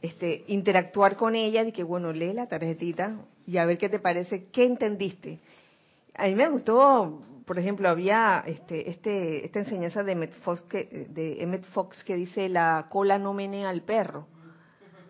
[0.02, 3.16] este, interactuar con ella y que, bueno, lee la tarjetita
[3.46, 5.38] y a ver qué te parece, qué entendiste.
[6.14, 11.06] A mí me gustó por ejemplo, había este, este, esta enseñanza de Emmett, Fox que,
[11.08, 14.26] de Emmett Fox que dice la cola no menea al perro.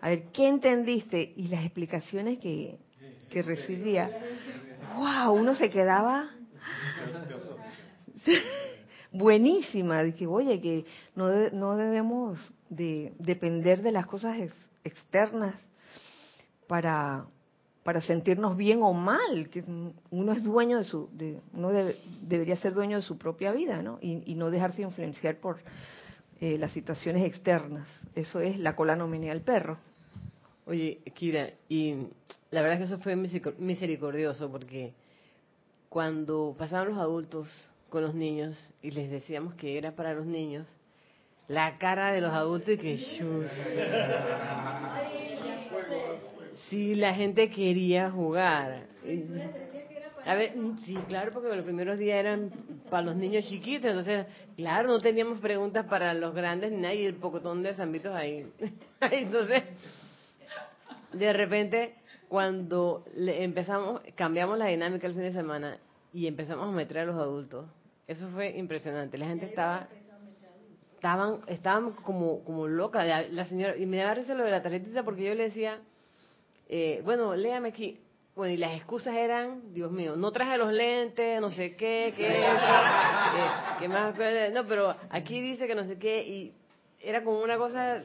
[0.01, 1.33] A ver, ¿qué entendiste?
[1.35, 2.77] Y las explicaciones que,
[3.31, 4.11] que recibía.
[4.95, 5.33] ¡Wow!
[5.33, 6.29] Uno se quedaba
[9.11, 10.03] buenísima.
[10.03, 10.85] Dije, oye, que
[11.15, 14.37] no, no debemos de depender de las cosas
[14.87, 15.55] externas
[16.67, 17.25] para,
[17.83, 19.63] para sentirnos bien o mal, que
[20.11, 21.71] uno es dueño de su, de, uno
[22.21, 23.99] debería ser dueño de su propia vida, ¿no?
[24.01, 25.59] Y, no dejarse influenciar por
[26.39, 27.87] eh, las situaciones externas.
[28.15, 29.77] Eso es la cola no menea al perro.
[30.65, 32.07] Oye, Kira, y
[32.51, 34.93] la verdad que eso fue misericordioso porque
[35.89, 37.49] cuando pasaban los adultos
[37.89, 40.67] con los niños y les decíamos que era para los niños,
[41.47, 42.97] la cara de los adultos y que
[46.69, 48.87] Sí, la gente quería jugar.
[50.25, 52.51] A ver, sí, claro, porque los primeros días eran
[52.89, 54.25] para los niños chiquitos, entonces,
[54.57, 58.45] claro, no teníamos preguntas para los grandes ni nadie, el pocotón de zambitos ahí.
[59.11, 59.63] entonces,
[61.13, 61.95] de repente,
[62.27, 65.77] cuando empezamos, cambiamos la dinámica el fin de semana
[66.11, 67.65] y empezamos a meter a los adultos,
[68.05, 69.17] eso fue impresionante.
[69.17, 69.87] La gente estaba
[70.97, 75.03] estaban estaban como como loca la señora y me daba risa lo de la tarjetita
[75.03, 75.79] porque yo le decía
[76.69, 77.99] eh, bueno, léame aquí.
[78.35, 82.45] Bueno, y las excusas eran, Dios mío, no traje los lentes, no sé qué, qué,
[83.79, 84.13] qué, más,
[84.53, 86.53] no, pero aquí dice que no sé qué, y
[87.01, 88.03] era como una cosa,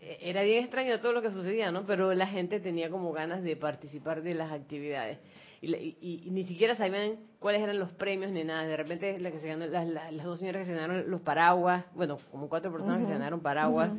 [0.00, 1.84] era bien extraño todo lo que sucedía, ¿no?
[1.84, 5.18] Pero la gente tenía como ganas de participar de las actividades.
[5.60, 8.64] Y, ni siquiera sabían cuáles eran los premios ni nada.
[8.64, 12.18] De repente la que se ganó, las, dos señoras que se ganaron los paraguas, bueno,
[12.30, 13.92] como cuatro personas que se ganaron paraguas,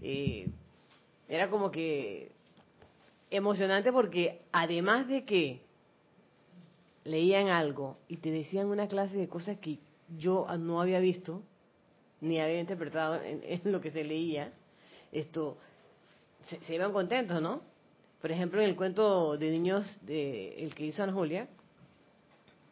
[0.00, 0.48] eh,
[1.28, 2.30] era como que
[3.30, 5.62] emocionante porque además de que
[7.04, 9.78] leían algo y te decían una clase de cosas que
[10.16, 11.42] yo no había visto
[12.20, 14.52] ni había interpretado en, lo que se leía,
[15.10, 15.58] esto
[16.44, 17.60] se, iban contentos, ¿no?
[18.22, 21.48] Por ejemplo, en el cuento de niños de el que hizo Ana Julia,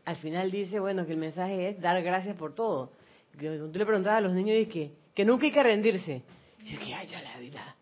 [0.04, 2.92] al final dice, bueno, que el mensaje es dar gracias por todo.
[3.36, 6.22] Que tú le preguntabas a los niños y que, que nunca hay que rendirse.
[6.64, 7.76] Y yo que, ay, ya la vida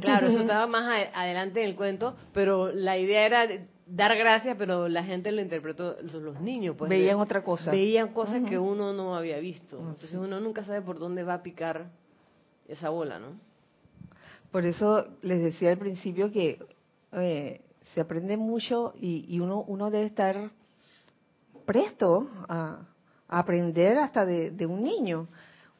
[0.00, 3.48] Claro, eso estaba más adelante en el cuento, pero la idea era
[3.86, 6.88] dar gracias, pero la gente lo interpretó, los niños, pues.
[6.88, 7.70] Veían otra cosa.
[7.70, 9.78] Veían cosas que uno no había visto.
[9.78, 11.90] Entonces uno nunca sabe por dónde va a picar
[12.68, 13.38] esa bola, ¿no?
[14.50, 16.58] Por eso les decía al principio que
[17.12, 17.60] eh,
[17.94, 20.50] se aprende mucho y, uno, uno debe estar
[21.66, 22.88] presto a,
[23.28, 25.28] aprender hasta de, un niño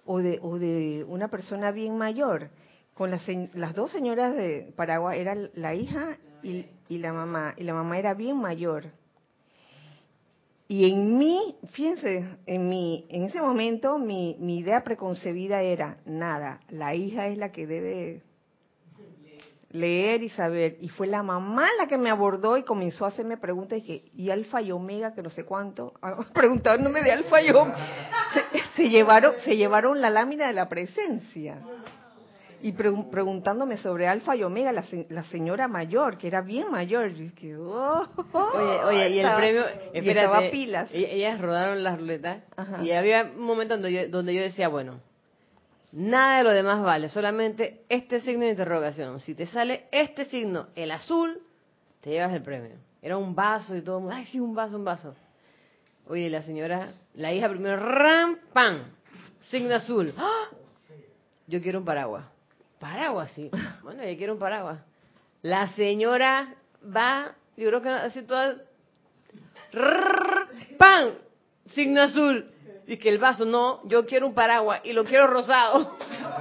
[0.06, 2.50] o de, o de una persona bien mayor
[2.94, 3.22] con las,
[3.54, 6.66] las dos señoras de Paraguay, era la hija y,
[6.98, 8.86] la mamá, y la mamá era bien mayor.
[10.68, 16.60] Y en mí, fíjense, en mi, en ese momento mi, mi idea preconcebida era nada,
[16.70, 18.22] la hija es la que debe
[19.72, 20.76] leer y saber.
[20.80, 24.10] Y fue la mamá la que me abordó y comenzó a hacerme preguntas y que,
[24.14, 25.14] ¿y alfa y omega?
[25.14, 25.94] Que no sé cuánto.
[26.34, 27.76] Preguntándome de alfa y omega.
[28.76, 31.58] se, llevaron, se llevaron la lámina de la presencia
[32.62, 37.10] y preguntándome sobre Alfa y Omega, la, la, señora mayor, que era bien mayor.
[37.10, 40.88] Y que, oh, oye, oye, y el premio, espérate, pilas.
[40.92, 42.44] E-, ellas rodaron las ruletas
[42.82, 45.00] y había un momento donde yo, donde yo decía, bueno,
[45.92, 49.20] nada de lo demás vale, solamente este signo de interrogación.
[49.20, 51.40] Si te sale este signo, el azul,
[52.00, 52.76] te llevas el premio.
[53.00, 55.14] Era un vaso y todo, ay, sí, un vaso, un vaso.
[56.06, 58.78] Oye, la señora, la hija primero, ram, pam,
[59.50, 60.12] signo azul.
[60.16, 60.48] ¡Ah!
[61.46, 62.24] Yo quiero un paraguas
[62.82, 63.48] paraguas, sí.
[63.84, 64.80] Bueno, ella quiere un paraguas.
[65.42, 66.54] La señora
[66.84, 68.56] va, yo creo que hace toda...
[70.78, 71.14] ¡Pam!
[71.74, 72.51] Signo azul.
[72.86, 75.96] Y que el vaso, no, yo quiero un paraguas y lo quiero rosado.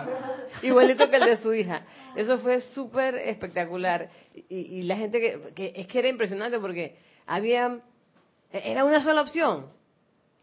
[0.62, 1.84] Igualito que el de su hija.
[2.16, 4.10] Eso fue súper espectacular.
[4.50, 7.80] Y, la gente que, que, es que era impresionante porque había,
[8.52, 9.68] era una sola opción.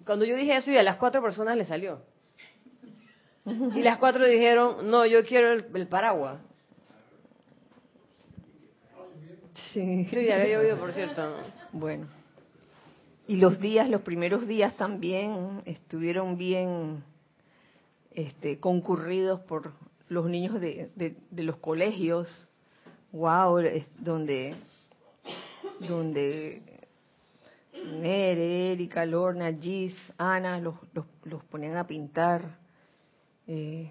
[0.06, 2.00] Cuando yo dije eso y a las cuatro personas le salió.
[3.74, 6.40] Y las cuatro dijeron, no, yo quiero el, paraguas.
[9.72, 10.04] Sí.
[10.04, 11.36] Sí, había llovido, por cierto.
[11.72, 12.17] Bueno.
[13.28, 17.04] Y los días, los primeros días también estuvieron bien
[18.10, 19.72] este, concurridos por
[20.08, 22.26] los niños de, los colegios.
[23.12, 23.60] Wow,
[23.98, 24.56] donde,
[25.86, 26.62] donde
[28.00, 32.58] Nere, Erika, Lorna, Gis, Ana los, los, los ponían a pintar
[33.46, 33.90] eh,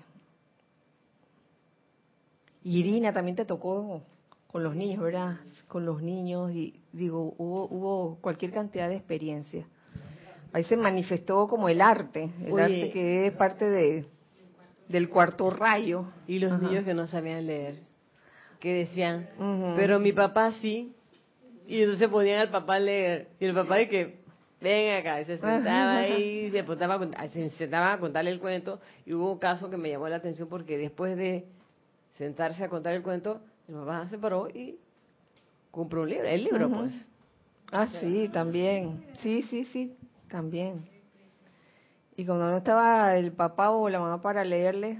[2.63, 4.03] Irina también te tocó
[4.51, 5.37] con los niños, ¿verdad?
[5.67, 9.65] Con los niños y digo, hubo, hubo cualquier cantidad de experiencias.
[10.53, 14.05] ahí se manifestó como el arte, el arte que es parte de
[14.87, 16.05] del cuarto rayo.
[16.27, 17.79] Y los niños que no sabían leer,
[18.59, 19.29] que decían,
[19.75, 20.93] pero mi papá sí,
[21.67, 24.17] y entonces ponían al papá a leer, y el papá de que,
[24.61, 26.63] ven acá, se sentaba ahí, se,
[27.29, 30.47] se sentaba a contarle el cuento, y hubo un caso que me llamó la atención
[30.47, 31.45] porque después de
[32.17, 34.79] sentarse a contar el cuento, el papá se paró y
[35.77, 37.07] compró un libro, el libro pues.
[37.71, 39.05] Ah, sí, también.
[39.21, 39.95] Sí, sí, sí,
[40.27, 40.89] también.
[42.15, 44.99] Y cuando no estaba el papá o la mamá para leerle,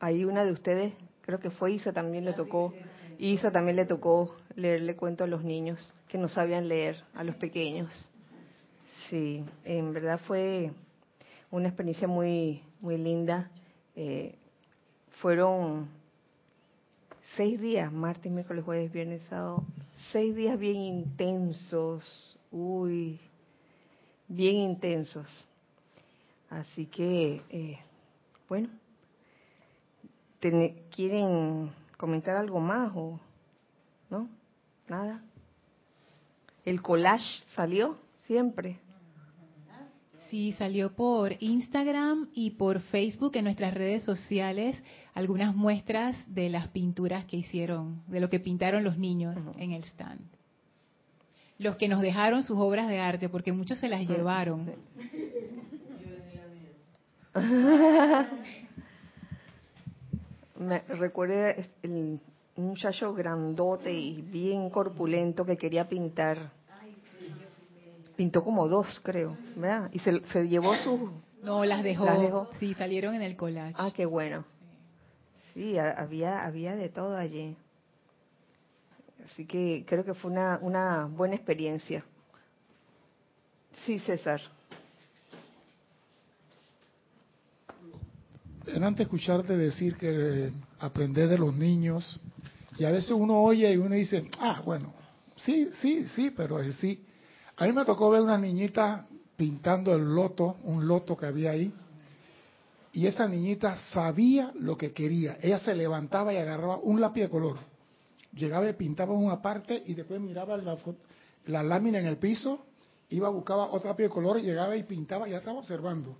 [0.00, 2.74] ahí una de ustedes, creo que fue Isa, también le tocó,
[3.16, 7.36] Isa también le tocó leerle cuento a los niños que no sabían leer, a los
[7.36, 7.92] pequeños.
[9.08, 10.72] Sí, en verdad fue
[11.52, 13.52] una experiencia muy, muy linda.
[13.94, 14.34] Eh,
[15.20, 15.88] fueron
[17.36, 19.64] seis días, martes, miércoles, jueves, viernes, sábado,
[20.12, 23.20] seis días bien intensos, uy,
[24.28, 25.26] bien intensos.
[26.50, 27.78] Así que, eh,
[28.48, 28.68] bueno,
[30.94, 33.18] ¿quieren comentar algo más o
[34.10, 34.28] no?
[34.88, 35.22] Nada.
[36.64, 37.96] El collage salió
[38.26, 38.78] siempre.
[40.28, 44.82] Sí, salió por Instagram y por Facebook en nuestras redes sociales
[45.12, 49.84] algunas muestras de las pinturas que hicieron, de lo que pintaron los niños en el
[49.84, 50.20] stand.
[51.58, 54.72] Los que nos dejaron sus obras de arte, porque muchos se las llevaron.
[60.58, 62.20] Me recuerda un
[62.56, 66.52] muchacho grandote y bien corpulento que quería pintar
[68.16, 69.90] pintó como dos, creo, ¿verdad?
[69.92, 71.10] Y se, se llevó su...
[71.42, 72.48] No, las dejó.
[72.58, 73.74] Sí, salieron en el collage.
[73.76, 74.44] Ah, qué bueno.
[75.52, 77.56] Sí, había, había de todo allí.
[79.26, 82.04] Así que creo que fue una, una buena experiencia.
[83.84, 84.40] Sí, César.
[88.80, 92.18] Antes escucharte decir que aprender de los niños,
[92.78, 94.92] y a veces uno oye y uno dice, ah, bueno,
[95.36, 97.04] sí, sí, sí, pero el sí
[97.56, 99.06] a mí me tocó ver una niñita
[99.36, 101.72] pintando el loto, un loto que había ahí,
[102.92, 105.36] y esa niñita sabía lo que quería.
[105.40, 107.56] Ella se levantaba y agarraba un lápiz de color,
[108.32, 112.64] llegaba y pintaba una parte y después miraba la, lámina en el piso,
[113.08, 116.16] iba, buscaba otro lápiz de color, llegaba y pintaba, ya estaba observando.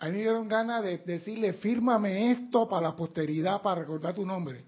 [0.00, 4.26] A mí me dieron ganas de decirle, fírmame esto para la posteridad, para recordar tu
[4.26, 4.64] nombre.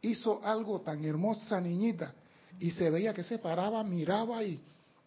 [0.00, 2.14] Hizo algo tan hermosa niñita
[2.58, 4.58] y se veía que se paraba, miraba y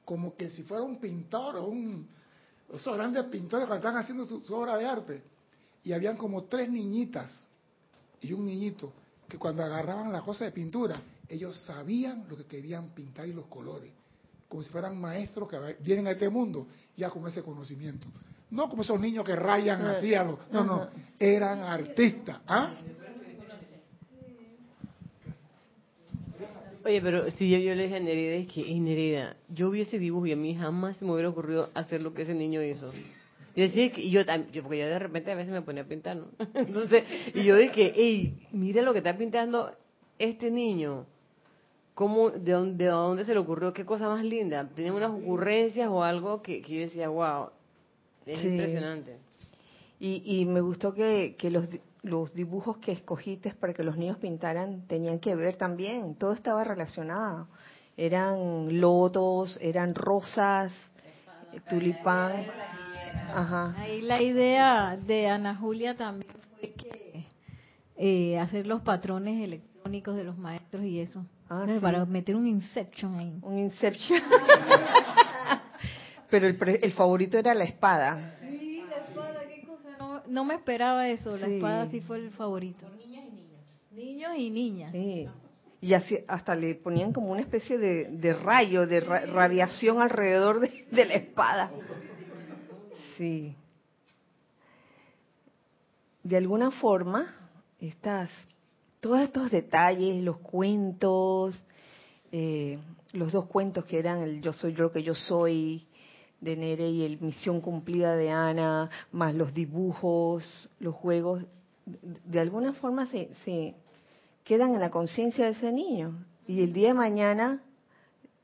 [0.05, 2.07] como que si fuera un pintor o un...
[2.73, 5.23] Esos grandes pintores que están haciendo su, obra de arte.
[5.83, 7.45] Y habían como tres niñitas
[8.21, 8.93] y un niñito
[9.27, 13.47] que cuando agarraban la cosa de pintura, ellos sabían lo que querían pintar y los
[13.47, 13.91] colores.
[14.47, 18.07] Como si fueran maestros que vienen a este mundo ya con ese conocimiento.
[18.51, 22.39] No como esos niños que rayan así a No, no, eran artistas.
[22.47, 22.73] ¿ah?
[26.83, 29.99] Oye, pero si yo, yo le dije a Nerida, es que, Nerida, yo vi ese
[29.99, 32.91] dibujo y a mí jamás se me hubiera ocurrido hacer lo que ese niño hizo.
[33.55, 34.21] Yo decía que yo,
[34.51, 36.27] yo porque yo de repente a veces me ponía a pintar, ¿no?
[36.53, 37.03] Entonces,
[37.35, 39.71] y yo dije, hey, mira lo que está pintando
[40.17, 41.05] este niño.
[41.93, 43.73] ¿Cómo, de, dónde, ¿De dónde se le ocurrió?
[43.73, 44.67] ¿Qué cosa más linda?
[44.73, 47.49] Tenía unas ocurrencias o algo que, que yo decía, wow,
[48.25, 49.17] es impresionante.
[49.99, 51.65] Y, y me gustó que, que los
[52.03, 56.63] los dibujos que escogiste para que los niños pintaran tenían que ver también, todo estaba
[56.63, 57.47] relacionado.
[57.97, 60.71] Eran lotos, eran rosas,
[61.69, 62.45] tulipán.
[63.33, 63.75] Ajá.
[63.77, 67.25] Ahí la idea de Ana Julia también fue que
[67.97, 71.25] eh, hacer los patrones electrónicos de los maestros y eso.
[71.49, 73.37] Ah, para meter un Inception ahí.
[73.41, 74.21] Un Inception.
[76.29, 78.37] Pero el, el favorito era la espada
[80.31, 81.37] no me esperaba eso.
[81.37, 82.87] La espada sí fue el favorito.
[82.97, 83.59] niñas y niños.
[83.91, 84.91] Niños y niñas.
[84.93, 85.27] Sí.
[85.81, 91.13] Y así, hasta le ponían como una especie de, rayo, de radiación alrededor de, la
[91.15, 91.71] espada.
[93.17, 93.55] Sí.
[96.23, 97.35] De alguna forma,
[97.79, 98.29] estas,
[98.99, 101.59] todos estos detalles, los cuentos,
[102.31, 102.77] eh,
[103.13, 105.87] los dos cuentos que eran el Yo soy yo que yo soy,
[106.41, 111.45] de Nere y el Misión Cumplida de Ana, más los dibujos, los juegos,
[111.85, 113.75] de alguna forma se, se
[114.43, 116.25] quedan en la conciencia de ese niño.
[116.47, 117.61] Y el día de mañana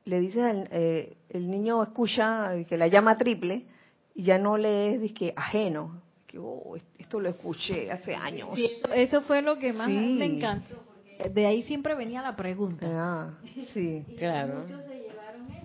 [0.05, 3.65] le dices al eh, el niño escucha que la llama triple
[4.15, 8.49] y ya no le es que ajeno, que oh, esto lo escuché hace años.
[8.95, 10.83] eso fue lo que más me encantó.
[11.33, 12.85] De ahí siempre venía la pregunta.
[12.89, 13.33] Ah,
[13.73, 14.59] sí, claro.
[14.61, 14.87] Muchos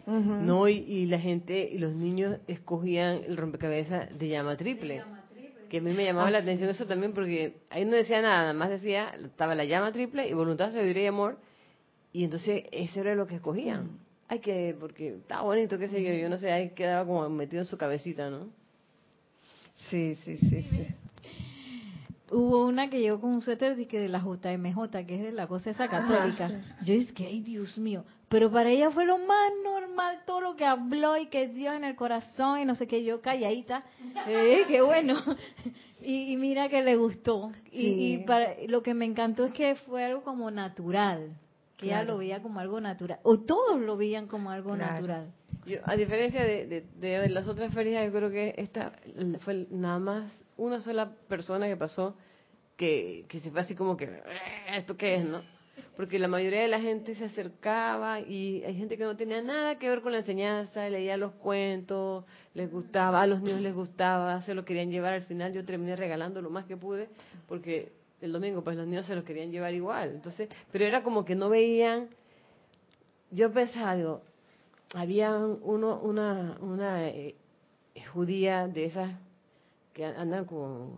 [0.07, 5.03] No, y, la gente y los niños escogían el rompecabezas de llama triple.
[5.69, 8.41] Que a mí me llamaba la ah, atención eso también porque ahí no decía nada,
[8.41, 11.39] nada más decía, estaba la llama triple y voluntad, sabiduría y amor.
[12.13, 13.99] Y entonces eso era lo que escogían.
[14.29, 17.63] Hay que, porque estaba bonito, qué sé yo, yo no sé, ahí quedaba como metido
[17.63, 18.49] en su cabecita, ¿no?
[19.89, 20.87] Sí, sí, sí, sí.
[22.31, 25.33] Hubo una que llegó con un suéter de, que de la JMJ, que es de
[25.33, 26.51] la cosa esa católica.
[26.83, 28.05] Yo dije, que, ay, Dios mío.
[28.33, 31.85] Pero para ella fue lo más normal todo lo que habló y que Dios en
[31.85, 33.85] el corazón y no sé qué, yo calladita.
[34.27, 35.15] Eh, qué bueno.
[36.05, 37.53] Y, mira que le gustó.
[37.71, 41.37] Y, para, lo que me encantó es que fue algo como natural.
[41.77, 43.21] Que ella lo veía como algo natural.
[43.23, 45.33] O todos lo veían como algo natural.
[45.65, 48.95] Yo, a diferencia de, de, las otras ferias, yo creo que esta
[49.43, 52.17] fue nada más una sola persona que pasó
[52.77, 54.23] que, que se fue así como que, eh,
[54.77, 55.41] ¿esto qué es, no?
[55.97, 59.79] Porque la mayoría de la gente se acercaba y hay gente que no tenía nada
[59.79, 62.25] que ver con la enseñanza, leía los cuentos,
[62.55, 65.13] les gustaba, a los niños les gustaba, se lo querían llevar.
[65.15, 67.09] Al final yo terminé regalando lo más que pude
[67.49, 70.11] porque el domingo pues los niños se lo querían llevar igual.
[70.11, 72.09] Entonces, pero era como que no veían.
[73.31, 74.23] Yo pensaba, digo,
[74.95, 77.35] había uno, una, una eh,
[78.13, 79.11] judía de esas
[79.93, 80.97] que andan con...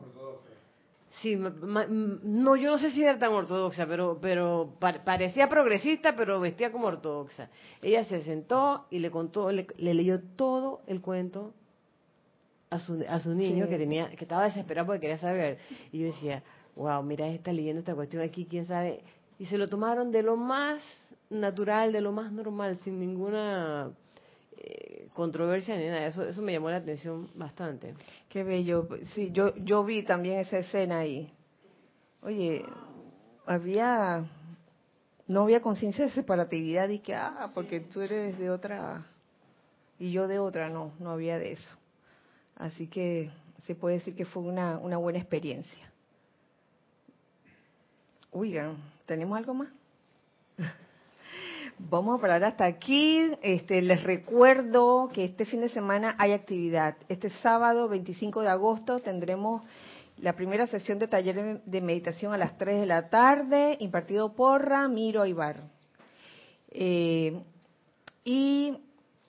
[1.21, 6.73] Sí, no, yo no sé si era tan ortodoxa, pero, pero parecía progresista, pero vestía
[6.73, 7.51] como ortodoxa.
[7.83, 11.55] Ella se sentó y le contó, le, leyó todo el cuento
[12.71, 15.59] a su, a su niño que tenía, que estaba desesperado porque quería saber.
[15.93, 16.43] Y yo decía,
[16.75, 19.03] wow, mira, está leyendo esta cuestión aquí, quién sabe.
[19.39, 20.83] Y se lo tomaron de lo más
[21.31, 23.93] natural, de lo más normal, sin ninguna
[24.57, 26.07] eh, controversia ni nada.
[26.07, 27.95] Eso, eso me llamó la atención bastante.
[28.29, 28.89] Qué bello.
[29.15, 31.33] Sí, yo, yo vi también esa escena ahí.
[32.23, 32.65] Oye,
[33.47, 34.25] había,
[35.27, 39.07] no había conciencia de separatividad y que, ah, porque tú eres de otra
[39.99, 41.71] y yo de otra, no, no había de eso.
[42.57, 43.31] Así que
[43.67, 45.91] se puede decir que fue una, una buena experiencia.
[48.31, 48.77] Oigan,
[49.07, 49.69] ¿tenemos algo más?
[51.79, 53.33] Vamos a parar hasta aquí.
[53.43, 56.97] Este, les recuerdo que este fin de semana hay actividad.
[57.09, 59.63] Este sábado 25 de agosto tendremos
[60.19, 64.65] la primera sesión de taller de meditación a las 3 de la tarde, impartido por
[64.65, 65.65] Ramiro Aybar.
[66.71, 67.43] Eh,
[68.25, 68.79] y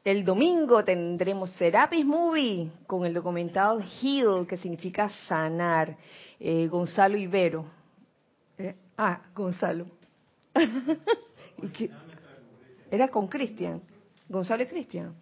[0.03, 5.97] el domingo tendremos Serapis Movie con el documental Heal, que significa sanar.
[6.39, 7.65] Eh, Gonzalo Ibero.
[8.59, 9.88] Eh, ah, Gonzalo.
[11.63, 11.89] ¿Y
[12.95, 13.81] era con Cristian.
[14.27, 15.13] González Cristian.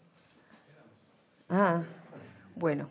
[1.49, 1.83] Ah,
[2.55, 2.89] bueno.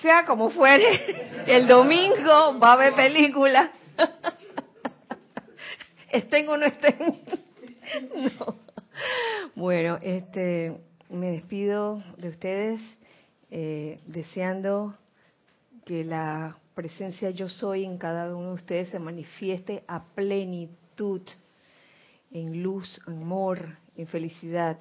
[0.00, 3.70] Sea como fuere, el domingo va a haber película.
[6.10, 7.20] estén o no estén.
[8.38, 8.56] no.
[9.54, 10.76] Bueno, este,
[11.08, 12.80] me despido de ustedes
[13.50, 14.96] eh, deseando
[15.84, 21.22] que la presencia yo soy en cada uno de ustedes se manifieste a plenitud,
[22.30, 24.78] en luz, en amor, en felicidad.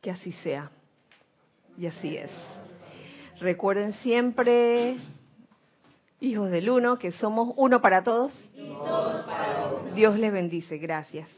[0.00, 0.70] Que así sea.
[1.78, 2.30] Y así es.
[3.40, 4.96] Recuerden siempre,
[6.20, 8.32] hijos del uno, que somos uno para todos.
[9.94, 10.78] Dios les bendice.
[10.78, 11.28] Gracias.